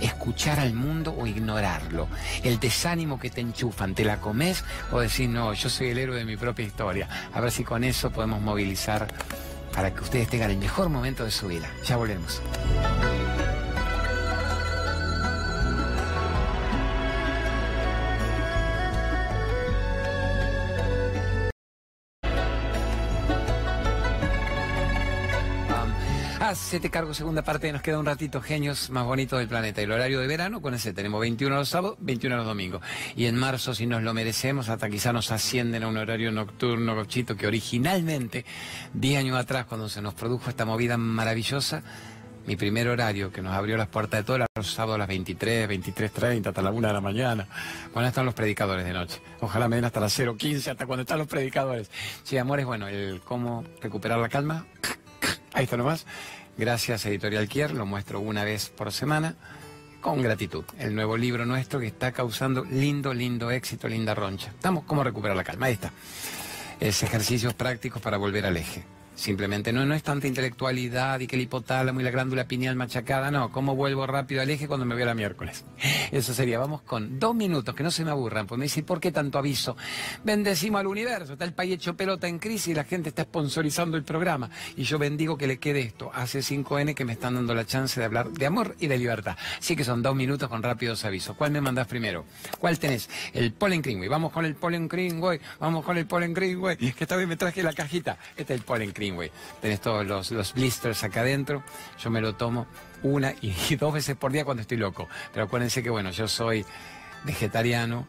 [0.00, 2.08] escuchar al mundo o ignorarlo.
[2.42, 6.18] El desánimo que te enchufan, ¿te la comes o decís, no, yo soy el héroe
[6.18, 7.08] de mi propia historia?
[7.32, 9.08] A ver si con eso podemos movilizar
[9.74, 11.70] para que ustedes tengan el mejor momento de su vida.
[11.84, 12.40] Ya volvemos.
[26.54, 29.80] Te cargo segunda parte, nos queda un ratito, genios más bonitos del planeta.
[29.80, 32.82] Y el horario de verano, con ese tenemos 21 los sábados, 21 los domingos.
[33.16, 36.94] Y en marzo, si nos lo merecemos, hasta quizá nos ascienden a un horario nocturno,
[36.94, 38.44] cochito, que originalmente,
[38.94, 41.82] 10 años atrás, cuando se nos produjo esta movida maravillosa,
[42.46, 45.08] mi primer horario que nos abrió las puertas de todo era los sábados a las
[45.08, 47.48] 23, 23.30, hasta la 1 de la mañana,
[47.92, 49.20] cuando están los predicadores de noche.
[49.40, 51.90] Ojalá me den hasta las 0.15, hasta cuando están los predicadores.
[52.22, 54.64] Sí, amores, bueno, el cómo recuperar la calma,
[55.52, 56.06] ahí está nomás.
[56.58, 59.34] Gracias, Editorial Kier, lo muestro una vez por semana
[60.00, 60.64] con gratitud.
[60.78, 64.48] El nuevo libro nuestro que está causando lindo, lindo éxito, linda roncha.
[64.48, 65.66] Estamos, ¿cómo recuperar la calma?
[65.66, 65.92] Ahí está.
[66.80, 68.95] Es ejercicios prácticos para volver al eje.
[69.16, 73.30] Simplemente no, no es tanta intelectualidad y que el hipotálamo y la glándula pineal machacada,
[73.30, 75.64] no, ¿cómo vuelvo rápido al eje cuando me veo la miércoles?
[76.12, 79.00] Eso sería, vamos con dos minutos, que no se me aburran, pues me dicen, ¿por
[79.00, 79.74] qué tanto aviso?
[80.22, 83.96] Bendecimos al universo, está el país hecho pelota en crisis y la gente está sponsorizando
[83.96, 84.50] el programa.
[84.76, 87.98] Y yo bendigo que le quede esto, hace 5N que me están dando la chance
[87.98, 89.36] de hablar de amor y de libertad.
[89.58, 91.36] Así que son dos minutos con rápidos avisos.
[91.36, 92.26] ¿Cuál me mandás primero?
[92.58, 93.08] ¿Cuál tenés?
[93.32, 94.08] El Pollen Greenway.
[94.08, 97.62] Vamos con el Pollen Greenway, vamos con el Pollen Greenway, que esta vez me traje
[97.62, 98.18] la cajita.
[98.36, 99.05] Este es el Pollen Greenway.
[99.60, 101.62] Tenés todos los, blisters acá adentro.
[101.98, 102.66] Yo me lo tomo
[103.02, 105.08] una y, dos veces por día cuando estoy loco.
[105.32, 106.64] Pero acuérdense que, bueno, yo soy
[107.24, 108.06] vegetariano,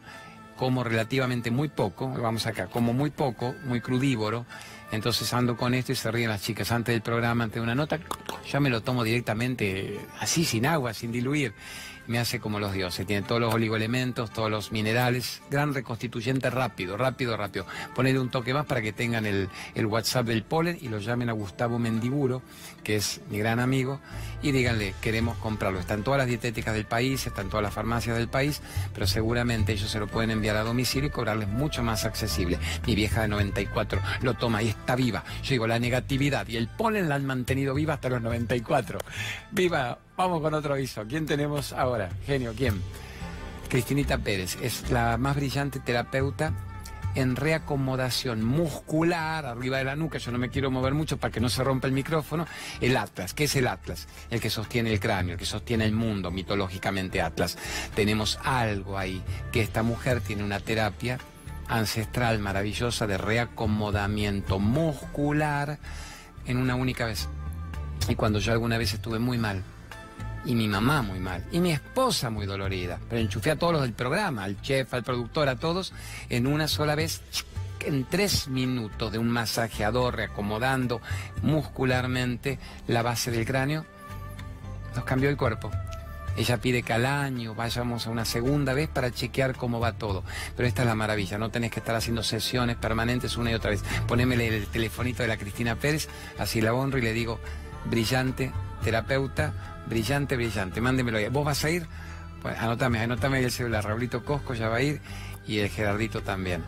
[0.56, 4.44] como relativamente muy poco, vamos acá, como muy poco, muy crudívoro.
[4.90, 7.74] Entonces ando con esto y se ríen las chicas antes del programa, antes de una
[7.74, 7.98] nota,
[8.50, 11.52] ya me lo tomo directamente así, sin agua, sin diluir
[12.08, 13.06] me hace como los dioses.
[13.06, 17.66] Tiene todos los oligoelementos, todos los minerales, gran reconstituyente rápido, rápido, rápido.
[17.94, 19.48] Ponerle un toque más para que tengan el,
[19.86, 22.42] WhatsApp del polen y lo llamen a Gustavo Mendiburo,
[22.88, 24.00] que es mi gran amigo,
[24.40, 25.78] y díganle, queremos comprarlo.
[25.78, 28.62] Están todas las dietéticas del país, están todas las farmacias del país,
[28.94, 32.58] pero seguramente ellos se lo pueden enviar a domicilio y cobrarles mucho más accesible.
[32.86, 35.22] Mi vieja de 94 lo toma y está viva.
[35.42, 38.98] Yo digo, la negatividad y el polen la han mantenido viva hasta los 94.
[39.50, 39.98] ¡Viva!
[40.16, 41.04] Vamos con otro aviso.
[41.06, 42.08] ¿Quién tenemos ahora?
[42.24, 42.80] Genio, ¿quién?
[43.68, 44.56] Cristinita Pérez.
[44.62, 46.54] Es la más brillante terapeuta
[47.20, 50.18] en reacomodación muscular arriba de la nuca.
[50.18, 52.46] Yo no me quiero mover mucho para que no se rompa el micrófono.
[52.80, 53.34] El Atlas.
[53.34, 54.06] ¿Qué es el Atlas?
[54.30, 57.58] El que sostiene el cráneo, el que sostiene el mundo, mitológicamente Atlas.
[57.94, 61.18] Tenemos algo ahí, que esta mujer tiene una terapia
[61.66, 65.78] ancestral maravillosa de reacomodamiento muscular
[66.46, 67.28] en una única vez.
[68.08, 69.64] Y cuando yo alguna vez estuve muy mal,
[70.44, 72.98] y mi mamá muy mal, y mi esposa muy dolorida.
[73.08, 75.92] Pero enchufé a todos los del programa, al chef, al productor, a todos,
[76.28, 77.22] en una sola vez,
[77.80, 81.00] en tres minutos de un masajeador, reacomodando
[81.42, 83.84] muscularmente la base del cráneo,
[84.94, 85.70] nos cambió el cuerpo.
[86.36, 90.22] Ella pide que al año vayamos a una segunda vez para chequear cómo va todo.
[90.56, 93.70] Pero esta es la maravilla, no tenés que estar haciendo sesiones permanentes una y otra
[93.70, 93.82] vez.
[94.06, 96.08] Ponémele el telefonito de la Cristina Pérez,
[96.38, 97.40] así la honro y le digo,
[97.86, 98.52] brillante,
[98.84, 99.52] terapeuta,
[99.88, 100.80] Brillante, brillante.
[100.80, 101.28] Mándemelo ahí.
[101.28, 101.86] ¿Vos vas a ir?
[102.42, 103.84] Pues anótame, anótame el celular.
[103.84, 105.00] Raulito Cosco ya va a ir
[105.46, 106.62] y el Gerardito también.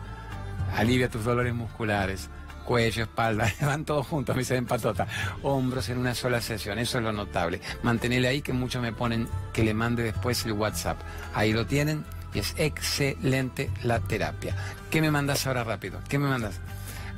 [0.75, 2.29] Alivia tus dolores musculares.
[2.65, 5.07] Cuello, espalda, van todos juntos, me dicen patota.
[5.41, 7.59] Hombros en una sola sesión, eso es lo notable.
[7.83, 10.99] Mantenele ahí que muchos me ponen que le mande después el WhatsApp.
[11.33, 14.55] Ahí lo tienen y es excelente la terapia.
[14.89, 15.99] ¿Qué me mandas ahora rápido?
[16.07, 16.59] ¿Qué me mandas?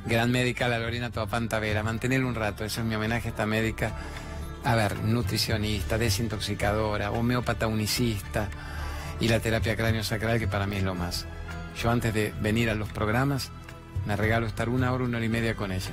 [0.06, 1.82] Gran médica, la Lorena Topantavera.
[1.82, 3.92] Mantenerlo un rato, eso es mi homenaje a esta médica
[4.64, 8.48] a ver, nutricionista, desintoxicadora, homeópata unicista
[9.20, 11.26] y la terapia cráneo-sacral que para mí es lo más.
[11.80, 13.50] Yo antes de venir a los programas
[14.06, 15.90] me regalo estar una hora, una hora y media con ella.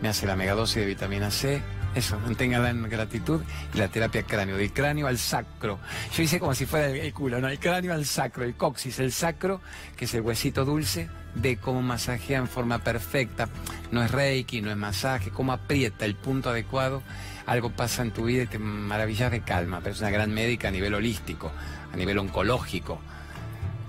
[0.00, 1.60] Me hace la megadosis de vitamina C,
[1.94, 3.40] eso, manténgala en gratitud
[3.72, 5.78] y la terapia cráneo, del cráneo al sacro.
[6.16, 7.48] Yo hice como si fuera el culo, ¿no?
[7.48, 9.60] El cráneo al sacro, el coxis, el sacro,
[9.96, 13.48] que es el huesito dulce, ve cómo masajea en forma perfecta.
[13.92, 17.02] No es reiki, no es masaje, cómo aprieta el punto adecuado
[17.46, 20.68] algo pasa en tu vida y te maravillas de calma, pero es una gran médica
[20.68, 21.52] a nivel holístico,
[21.92, 22.98] a nivel oncológico,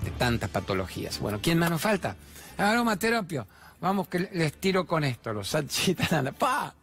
[0.02, 1.18] de tantas patologías.
[1.20, 2.16] Bueno, ¿quién más nos falta?
[2.58, 3.46] Aromaterapia.
[3.80, 6.74] Vamos que les tiro con esto, los salchitas, ¡pa!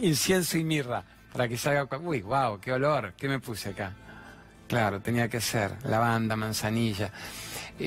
[0.00, 1.88] Incienso y mirra para que salga...
[1.98, 3.92] Uy, wow, qué olor, ¿qué me puse acá?
[4.68, 7.10] Claro, tenía que ser lavanda, manzanilla,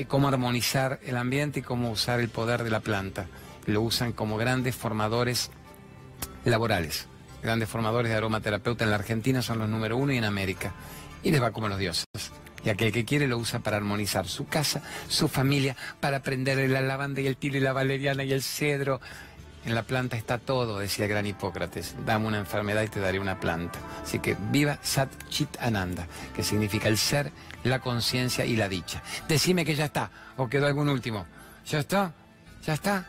[0.08, 3.26] cómo armonizar el ambiente y cómo usar el poder de la planta.
[3.66, 5.50] Lo usan como grandes formadores
[6.44, 7.06] laborales
[7.42, 10.72] grandes formadores de aromaterapeuta en la Argentina son los número uno y en América.
[11.22, 12.06] Y les va como los dioses.
[12.64, 16.80] Y aquel que quiere lo usa para armonizar su casa, su familia, para aprender la
[16.80, 19.00] lavanda y el tilo y la valeriana y el cedro.
[19.64, 21.94] En la planta está todo, decía el gran Hipócrates.
[22.04, 23.78] Dame una enfermedad y te daré una planta.
[24.02, 27.32] Así que viva Sat Chit Ananda, que significa el ser,
[27.62, 29.02] la conciencia y la dicha.
[29.28, 31.26] Decime que ya está, o quedó algún último.
[31.66, 32.12] ¿Ya está?
[32.64, 33.04] ¿Ya está?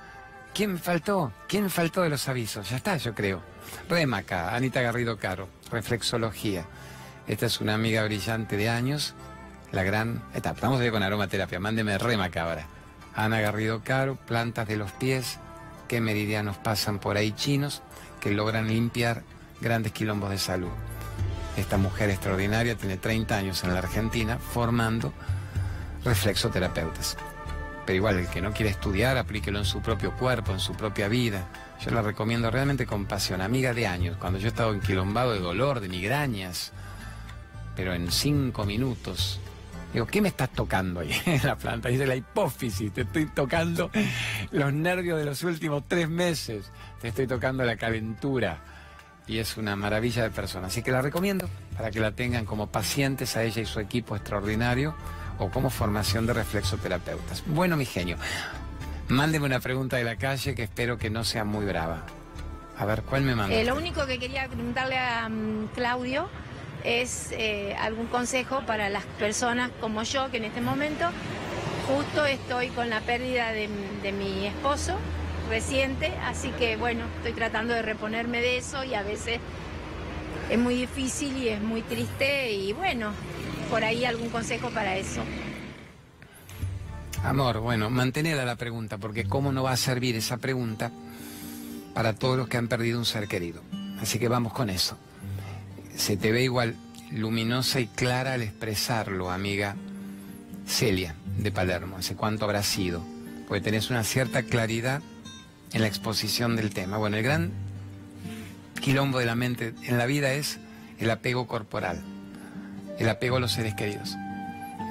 [0.53, 1.33] ¿Quién faltó?
[1.47, 2.69] ¿Quién faltó de los avisos?
[2.69, 3.52] Ya está, yo creo.
[3.89, 6.65] Remaca, Anita Garrido Caro, reflexología.
[7.27, 9.13] Esta es una amiga brillante de años,
[9.71, 10.61] la gran etapa.
[10.61, 12.67] Vamos a ir con aromaterapia, mándeme Remaca ahora.
[13.15, 15.39] Ana Garrido Caro, plantas de los pies,
[15.87, 17.81] qué meridianos pasan por ahí chinos
[18.19, 19.23] que logran limpiar
[19.61, 20.71] grandes quilombos de salud.
[21.57, 25.13] Esta mujer extraordinaria tiene 30 años en la Argentina formando
[26.03, 27.17] reflexoterapeutas.
[27.85, 31.07] Pero igual, el que no quiere estudiar, aplíquelo en su propio cuerpo, en su propia
[31.07, 31.45] vida.
[31.83, 33.41] Yo la recomiendo realmente con pasión.
[33.41, 36.71] Amiga de años, cuando yo he estado enquilombado de dolor, de migrañas,
[37.75, 39.39] pero en cinco minutos.
[39.91, 41.89] Digo, ¿qué me estás tocando ahí en la planta?
[41.89, 43.91] Dice la hipófisis, te estoy tocando
[44.51, 46.71] los nervios de los últimos tres meses,
[47.01, 48.59] te estoy tocando la calentura.
[49.27, 50.67] Y es una maravilla de persona.
[50.67, 54.15] Así que la recomiendo para que la tengan como pacientes a ella y su equipo
[54.15, 54.95] extraordinario
[55.37, 57.43] o como formación de reflexoterapeutas.
[57.47, 58.17] Bueno, mi genio,
[59.09, 62.05] mándeme una pregunta de la calle que espero que no sea muy brava.
[62.77, 63.55] A ver, ¿cuál me manda?
[63.55, 66.27] Eh, lo único que quería preguntarle a mm, Claudio
[66.83, 71.09] es eh, algún consejo para las personas como yo, que en este momento
[71.87, 73.69] justo estoy con la pérdida de,
[74.01, 74.97] de mi esposo
[75.49, 79.39] reciente, así que bueno, estoy tratando de reponerme de eso y a veces
[80.49, 83.11] es muy difícil y es muy triste y bueno,
[83.69, 85.21] por ahí algún consejo para eso.
[87.23, 90.91] Amor, bueno, mantener la pregunta, porque ¿cómo no va a servir esa pregunta
[91.93, 93.61] para todos los que han perdido un ser querido?
[94.01, 94.97] Así que vamos con eso.
[95.95, 96.75] Se te ve igual
[97.11, 99.77] luminosa y clara al expresarlo, amiga
[100.67, 101.95] Celia de Palermo.
[101.95, 103.01] ¿Hace cuánto habrá sido?
[103.47, 105.01] Porque tenés una cierta claridad
[105.71, 106.97] en la exposición del tema.
[106.97, 107.51] Bueno, el gran
[108.81, 110.59] quilombo de la mente en la vida es
[110.99, 112.03] el apego corporal,
[112.99, 114.17] el apego a los seres queridos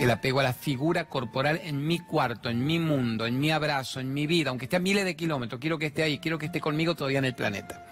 [0.03, 4.01] el apego a la figura corporal en mi cuarto, en mi mundo, en mi abrazo,
[4.01, 6.47] en mi vida, aunque esté a miles de kilómetros, quiero que esté ahí, quiero que
[6.47, 7.87] esté conmigo todavía en el planeta.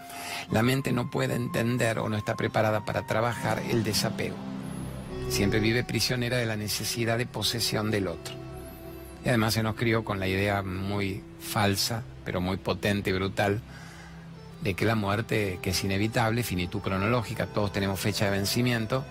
[0.50, 4.34] La mente no puede entender o no está preparada para trabajar el desapego.
[5.28, 8.34] Siempre vive prisionera de la necesidad de posesión del otro.
[9.24, 13.60] Y además se nos crió con la idea muy falsa, pero muy potente y brutal,
[14.62, 19.04] de que la muerte, que es inevitable, finitud cronológica, todos tenemos fecha de vencimiento,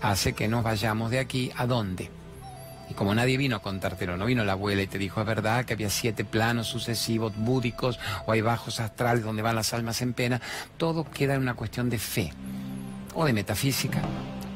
[0.00, 2.10] hace que nos vayamos de aquí a dónde
[2.88, 5.64] y como nadie vino a contártelo, no vino la abuela y te dijo, es verdad
[5.64, 10.12] que había siete planos sucesivos búdicos o hay bajos astrales donde van las almas en
[10.12, 10.40] pena,
[10.76, 12.32] todo queda en una cuestión de fe,
[13.14, 14.02] o de metafísica,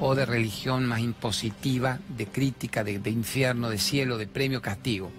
[0.01, 5.11] o de religión más impositiva, de crítica, de, de infierno, de cielo, de premio, castigo.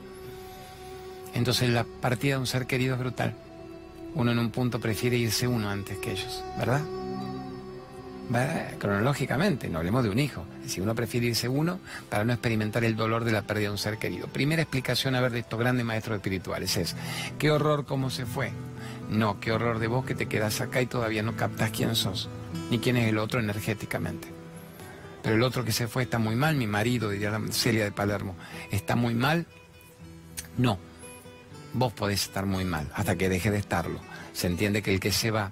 [1.33, 3.35] Entonces la partida de un ser querido es brutal.
[4.15, 6.81] Uno en un punto prefiere irse uno antes que ellos, ¿verdad?
[8.79, 10.45] Cronológicamente, no hablemos de un hijo.
[10.65, 11.79] Si uno prefiere irse uno
[12.09, 14.27] para no experimentar el dolor de la pérdida de un ser querido.
[14.27, 16.95] Primera explicación a ver de estos grandes maestros espirituales es,
[17.37, 18.51] qué horror cómo se fue.
[19.09, 22.29] No, qué horror de vos que te quedas acá y todavía no captas quién sos,
[22.69, 24.29] ni quién es el otro energéticamente.
[25.21, 28.35] Pero el otro que se fue está muy mal, mi marido, diría Celia de Palermo,
[28.71, 29.45] está muy mal.
[30.57, 30.79] No,
[31.73, 33.99] vos podés estar muy mal hasta que deje de estarlo.
[34.33, 35.51] Se entiende que el que se va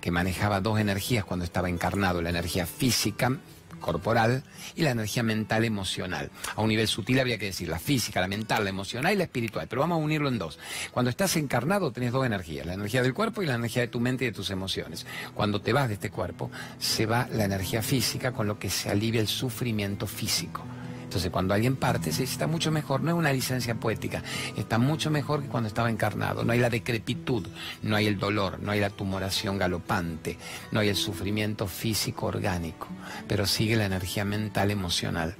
[0.00, 3.38] que manejaba dos energías cuando estaba encarnado, la energía física
[3.80, 4.42] corporal
[4.74, 6.30] y la energía mental emocional.
[6.54, 9.24] A un nivel sutil habría que decir la física, la mental, la emocional y la
[9.24, 10.58] espiritual, pero vamos a unirlo en dos.
[10.90, 14.00] Cuando estás encarnado tenés dos energías, la energía del cuerpo y la energía de tu
[14.00, 15.06] mente y de tus emociones.
[15.34, 18.90] Cuando te vas de este cuerpo, se va la energía física con lo que se
[18.90, 20.64] alivia el sufrimiento físico.
[21.16, 23.00] Entonces, cuando alguien parte, se está mucho mejor.
[23.00, 24.22] No es una licencia poética.
[24.54, 26.44] Está mucho mejor que cuando estaba encarnado.
[26.44, 27.48] No hay la decrepitud,
[27.80, 30.36] no hay el dolor, no hay la tumoración galopante,
[30.72, 32.88] no hay el sufrimiento físico orgánico.
[33.26, 35.36] Pero sigue la energía mental emocional.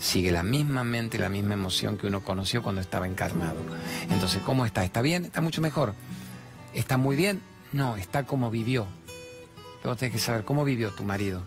[0.00, 3.60] Sigue la misma mente la misma emoción que uno conoció cuando estaba encarnado.
[4.10, 4.84] Entonces, ¿cómo está?
[4.84, 5.24] ¿Está bien?
[5.24, 5.94] ¿Está mucho mejor?
[6.74, 7.40] ¿Está muy bien?
[7.72, 8.88] No, está como vivió.
[9.84, 11.44] Luego tienes que saber cómo vivió tu marido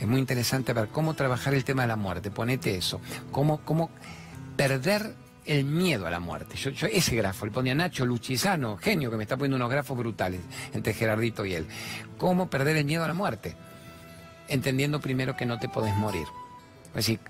[0.00, 2.30] es muy interesante ver cómo trabajar el tema de la muerte.
[2.30, 3.00] Ponete eso.
[3.30, 3.90] Cómo, cómo
[4.56, 5.14] perder
[5.46, 6.56] el miedo a la muerte.
[6.56, 10.40] Yo, ese grafo le ponía Nacho Luchizano, genio, que me está poniendo unos grafos brutales
[10.74, 11.66] entre Gerardito y él.
[12.18, 13.56] ¿Cómo perder el miedo a la muerte?
[14.48, 16.26] Entendiendo primero que no te podés morir.
[16.88, 17.20] Es decir,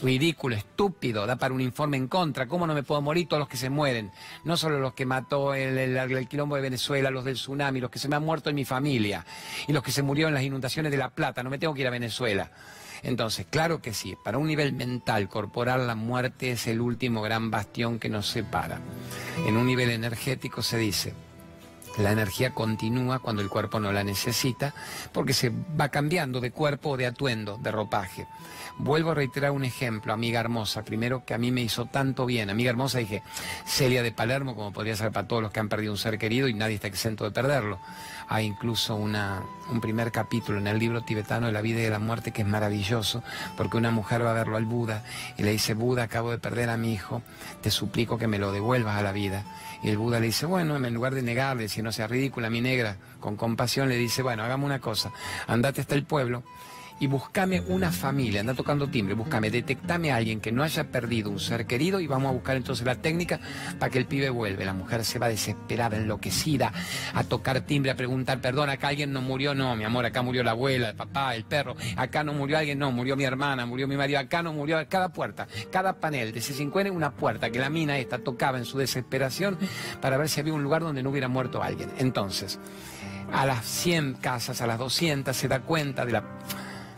[0.00, 2.46] ridículo, estúpido, da para un informe en contra.
[2.46, 4.10] ¿Cómo no me puedo morir todos los que se mueren?
[4.44, 7.98] No solo los que mató el, el, quilombo de Venezuela, los del tsunami, los que
[7.98, 9.24] se me han muerto en mi familia
[9.66, 11.42] y los que se murieron en las inundaciones de La Plata.
[11.42, 12.50] No me tengo que ir a Venezuela.
[13.02, 17.50] Entonces, claro que sí, para un nivel mental, corporal, la muerte es el último gran
[17.50, 18.80] bastión que nos separa.
[19.46, 21.14] En un nivel energético se dice,
[21.98, 24.74] la energía continúa cuando el cuerpo no la necesita,
[25.12, 25.50] porque se
[25.80, 28.26] va cambiando de cuerpo o de atuendo, de ropaje.
[28.78, 32.50] Vuelvo a reiterar un ejemplo, amiga hermosa, primero que a mí me hizo tanto bien.
[32.50, 33.22] Amiga hermosa dije,
[33.64, 36.46] Celia de Palermo, como podría ser para todos los que han perdido un ser querido
[36.46, 37.78] y nadie está exento de perderlo.
[38.28, 41.90] Hay incluso una, un primer capítulo en el libro tibetano de la vida y de
[41.90, 43.22] la muerte que es maravilloso,
[43.56, 45.04] porque una mujer va a verlo al Buda
[45.38, 47.22] y le dice, Buda, acabo de perder a mi hijo,
[47.62, 49.44] te suplico que me lo devuelvas a la vida.
[49.82, 52.60] Y el Buda le dice, bueno, en lugar de negarle, si no sea ridícula, mi
[52.60, 55.12] negra, con compasión le dice, bueno, hagamos una cosa,
[55.46, 56.42] andate hasta el pueblo
[56.98, 61.30] y buscame una familia, anda tocando timbre, búscame, detectame a alguien que no haya perdido
[61.30, 63.38] un ser querido y vamos a buscar entonces la técnica
[63.78, 64.64] para que el pibe vuelva.
[64.64, 66.72] La mujer se va desesperada, enloquecida,
[67.12, 70.42] a tocar timbre, a preguntar, perdón, acá alguien no murió, no, mi amor, acá murió
[70.42, 73.86] la abuela, el papá, el perro, acá no murió alguien, no, murió mi hermana, murió
[73.86, 77.58] mi marido, acá no murió, cada puerta, cada panel de ese 50 una puerta que
[77.58, 79.58] la mina esta tocaba en su desesperación
[80.00, 81.90] para ver si había un lugar donde no hubiera muerto alguien.
[81.98, 82.58] Entonces,
[83.32, 86.24] a las 100 casas, a las 200 se da cuenta de la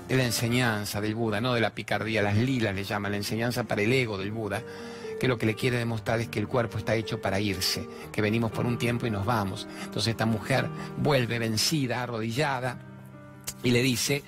[0.09, 3.65] de la enseñanza del Buda, no de la picardía, las lilas le llaman, la enseñanza
[3.65, 4.63] para el ego del Buda,
[5.21, 8.23] que lo que le quiere demostrar es que el cuerpo está hecho para irse, que
[8.23, 9.69] venimos por un tiempo y nos vamos.
[9.85, 12.79] Entonces esta mujer vuelve vencida, arrodillada,
[13.63, 14.23] y le dice,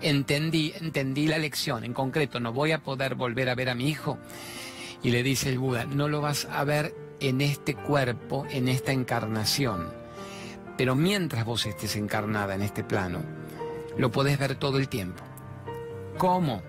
[0.00, 3.88] entendí, entendí la lección, en concreto, no voy a poder volver a ver a mi
[3.88, 4.18] hijo.
[5.02, 8.92] Y le dice el Buda, no lo vas a ver en este cuerpo, en esta
[8.92, 9.90] encarnación,
[10.76, 13.22] pero mientras vos estés encarnada en este plano,
[14.00, 15.22] lo podés ver todo el tiempo.
[16.16, 16.62] ¿Cómo?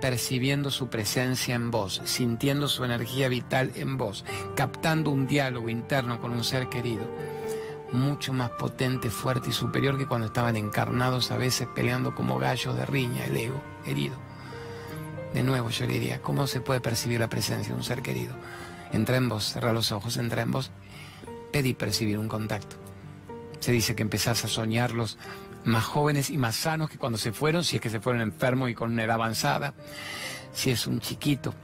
[0.00, 4.24] Percibiendo su presencia en vos, sintiendo su energía vital en vos,
[4.54, 7.04] captando un diálogo interno con un ser querido,
[7.90, 12.76] mucho más potente, fuerte y superior que cuando estaban encarnados a veces peleando como gallos
[12.76, 14.14] de riña, el ego herido.
[15.34, 18.34] De nuevo yo le diría, ¿cómo se puede percibir la presencia de un ser querido?
[18.92, 20.70] Entra en vos, cerra los ojos, entra en vos,
[21.50, 22.76] pedí percibir un contacto.
[23.58, 25.18] Se dice que empezás a soñarlos
[25.64, 28.70] más jóvenes y más sanos que cuando se fueron, si es que se fueron enfermos
[28.70, 29.74] y con una edad avanzada,
[30.52, 31.54] si es un chiquito.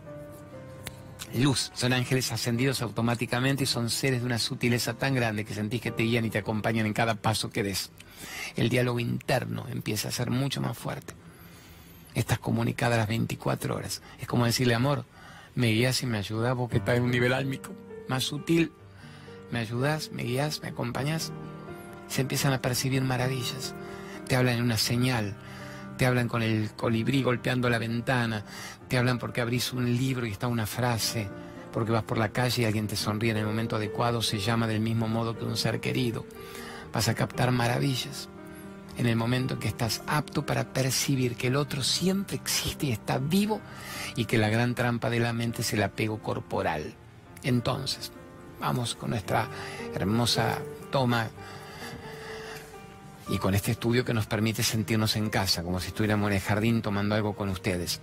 [1.34, 5.80] Luz, son ángeles ascendidos automáticamente y son seres de una sutileza tan grande que sentís
[5.80, 7.90] que te guían y te acompañan en cada paso que des.
[8.54, 11.14] El diálogo interno empieza a ser mucho más fuerte.
[12.14, 14.00] Estás comunicada las 24 horas.
[14.20, 15.04] Es como decirle, amor,
[15.56, 17.72] me guías y me ayudas porque estás en un nivel álmico
[18.08, 18.70] más sutil.
[19.50, 21.32] Me ayudas, me guías, me acompañas.
[22.08, 23.74] Se empiezan a percibir maravillas
[24.26, 25.34] te hablan en una señal,
[25.96, 28.44] te hablan con el colibrí golpeando la ventana,
[28.88, 31.28] te hablan porque abrís un libro y está una frase,
[31.72, 34.66] porque vas por la calle y alguien te sonríe en el momento adecuado, se llama
[34.66, 36.24] del mismo modo que un ser querido.
[36.92, 38.28] Vas a captar maravillas
[38.96, 42.92] en el momento en que estás apto para percibir que el otro siempre existe y
[42.92, 43.60] está vivo
[44.14, 46.94] y que la gran trampa de la mente es el apego corporal.
[47.42, 48.12] Entonces,
[48.60, 49.48] vamos con nuestra
[49.94, 50.58] hermosa
[50.92, 51.28] toma
[53.28, 56.42] y con este estudio que nos permite sentirnos en casa, como si estuviéramos en el
[56.42, 58.00] jardín tomando algo con ustedes.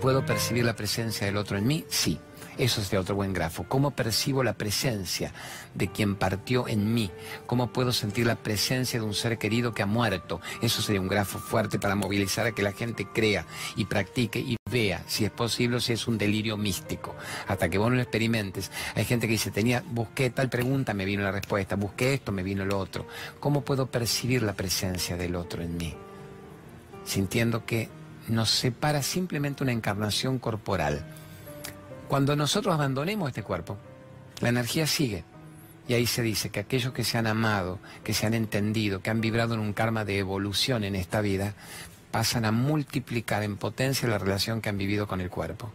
[0.00, 1.84] ¿Puedo percibir la presencia del otro en mí?
[1.88, 2.18] Sí.
[2.60, 3.64] Eso es de otro buen grafo.
[3.66, 5.32] ¿Cómo percibo la presencia
[5.74, 7.10] de quien partió en mí?
[7.46, 10.42] ¿Cómo puedo sentir la presencia de un ser querido que ha muerto?
[10.60, 13.46] Eso sería un grafo fuerte para movilizar a que la gente crea
[13.76, 17.14] y practique y vea si es posible o si es un delirio místico.
[17.48, 18.70] Hasta que vos no lo experimentes.
[18.94, 22.42] Hay gente que dice, tenía, busqué tal pregunta, me vino la respuesta, busqué esto, me
[22.42, 23.06] vino lo otro.
[23.40, 25.94] ¿Cómo puedo percibir la presencia del otro en mí?
[27.06, 27.88] Sintiendo que
[28.28, 31.06] nos separa simplemente una encarnación corporal
[32.10, 33.76] cuando nosotros abandonemos este cuerpo,
[34.40, 35.22] la energía sigue.
[35.86, 39.10] Y ahí se dice que aquellos que se han amado, que se han entendido, que
[39.10, 41.54] han vibrado en un karma de evolución en esta vida,
[42.10, 45.70] pasan a multiplicar en potencia la relación que han vivido con el cuerpo.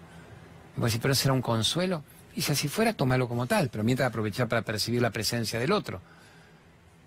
[0.78, 2.04] Pues si pero será un consuelo.
[2.36, 5.72] Y si así fuera, tómalo como tal, pero mientras aprovechar para percibir la presencia del
[5.72, 6.02] otro.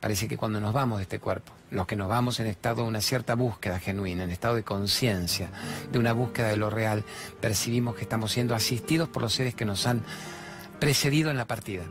[0.01, 2.89] Parece que cuando nos vamos de este cuerpo, los que nos vamos en estado de
[2.89, 5.51] una cierta búsqueda genuina, en estado de conciencia,
[5.91, 7.05] de una búsqueda de lo real,
[7.41, 10.03] percibimos que estamos siendo asistidos por los seres que nos han
[10.79, 11.83] precedido en la partida.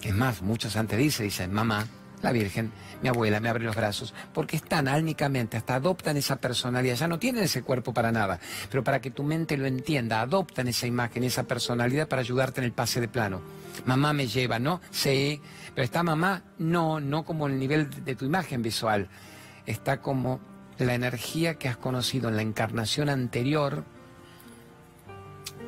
[0.00, 1.86] Es más, muchos antes dicen, dicen, mamá,
[2.22, 6.96] la Virgen, mi abuela, me abre los brazos, porque están álmicamente, hasta adoptan esa personalidad,
[6.96, 8.40] ya no tienen ese cuerpo para nada,
[8.70, 12.64] pero para que tu mente lo entienda, adoptan esa imagen, esa personalidad para ayudarte en
[12.64, 13.40] el pase de plano.
[13.86, 14.80] Mamá me lleva, ¿no?
[14.90, 15.40] Sí,
[15.74, 19.08] pero está mamá, no, no como el nivel de tu imagen visual,
[19.66, 20.40] está como
[20.78, 23.84] la energía que has conocido en la encarnación anterior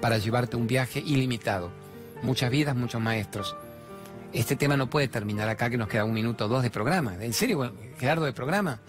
[0.01, 1.71] para llevarte un viaje ilimitado.
[2.23, 3.57] Muchas vidas, muchos maestros.
[4.33, 7.15] Este tema no puede terminar acá, que nos queda un minuto o dos de programa.
[7.21, 8.81] ¿En serio, Gerardo, de programa?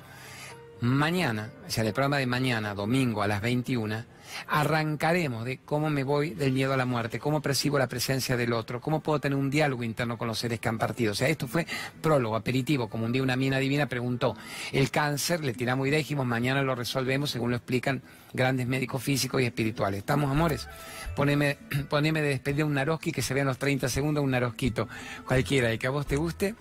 [0.79, 4.05] Mañana, o sea, el programa de mañana, domingo a las 21,
[4.47, 8.53] arrancaremos de cómo me voy del miedo a la muerte, cómo percibo la presencia del
[8.53, 11.11] otro, cómo puedo tener un diálogo interno con los seres que han partido.
[11.11, 11.65] O sea, esto fue
[12.01, 14.35] prólogo, aperitivo, como un día una mina divina preguntó,
[14.71, 18.01] el cáncer, le tiramos y dijimos, mañana lo resolvemos según lo explican
[18.33, 19.99] grandes médicos físicos y espirituales.
[19.99, 20.67] ¿Estamos, amores?
[21.15, 21.57] Poneme,
[21.91, 24.87] de despedir un Naroski que se vea en los 30 segundos un Narosquito,
[25.27, 26.55] cualquiera, y que a vos te guste.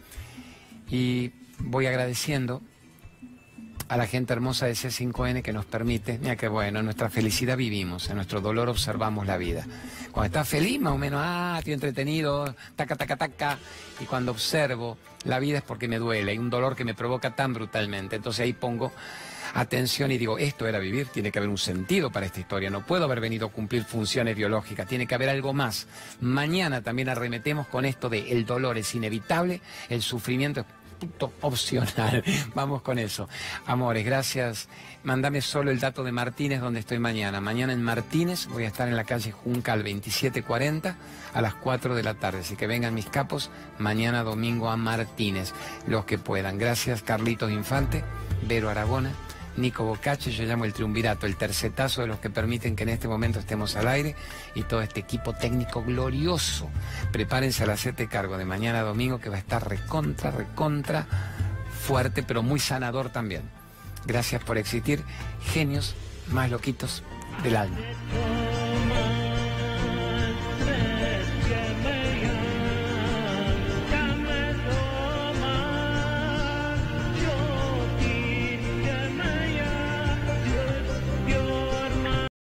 [0.91, 2.61] Y voy agradeciendo
[3.93, 7.59] a la gente hermosa de C5N que nos permite, mira que bueno, en nuestra felicidad
[7.59, 9.67] vivimos, en nuestro dolor observamos la vida.
[10.11, 13.59] Cuando estás feliz, más o menos, ah, estoy entretenido, taca, taca, taca,
[14.01, 17.37] y cuando observo la vida es porque me duele, hay un dolor que me provoca
[17.37, 18.17] tan brutalmente.
[18.17, 18.93] Entonces ahí pongo
[19.53, 22.87] atención y digo, esto era vivir, tiene que haber un sentido para esta historia, no
[22.87, 25.87] puedo haber venido a cumplir funciones biológicas, tiene que haber algo más.
[26.19, 30.67] Mañana también arremetemos con esto de el dolor es inevitable, el sufrimiento es
[31.41, 32.23] opcional.
[32.55, 33.29] Vamos con eso.
[33.67, 34.69] Amores, gracias.
[35.05, 37.41] Mándame solo el dato de Martínez donde estoy mañana.
[37.41, 40.97] Mañana en Martínez voy a estar en la calle Juncal 2740
[41.35, 42.41] a las 4 de la tarde.
[42.41, 45.53] Así que vengan mis capos mañana domingo a Martínez,
[45.87, 46.59] los que puedan.
[46.59, 48.05] Gracias Carlitos Infante,
[48.47, 49.13] Vero Aragona.
[49.57, 53.09] Nico Bocache, yo llamo el triunvirato, el tercetazo de los que permiten que en este
[53.09, 54.15] momento estemos al aire
[54.55, 56.71] y todo este equipo técnico glorioso.
[57.13, 61.07] Prepárense a la sete cargo de mañana domingo que va a estar recontra, recontra
[61.87, 63.43] fuerte, pero muy sanador también.
[64.07, 65.05] Gracias por existir,
[65.53, 65.95] genios
[66.31, 67.03] más loquitos
[67.43, 67.79] del alma.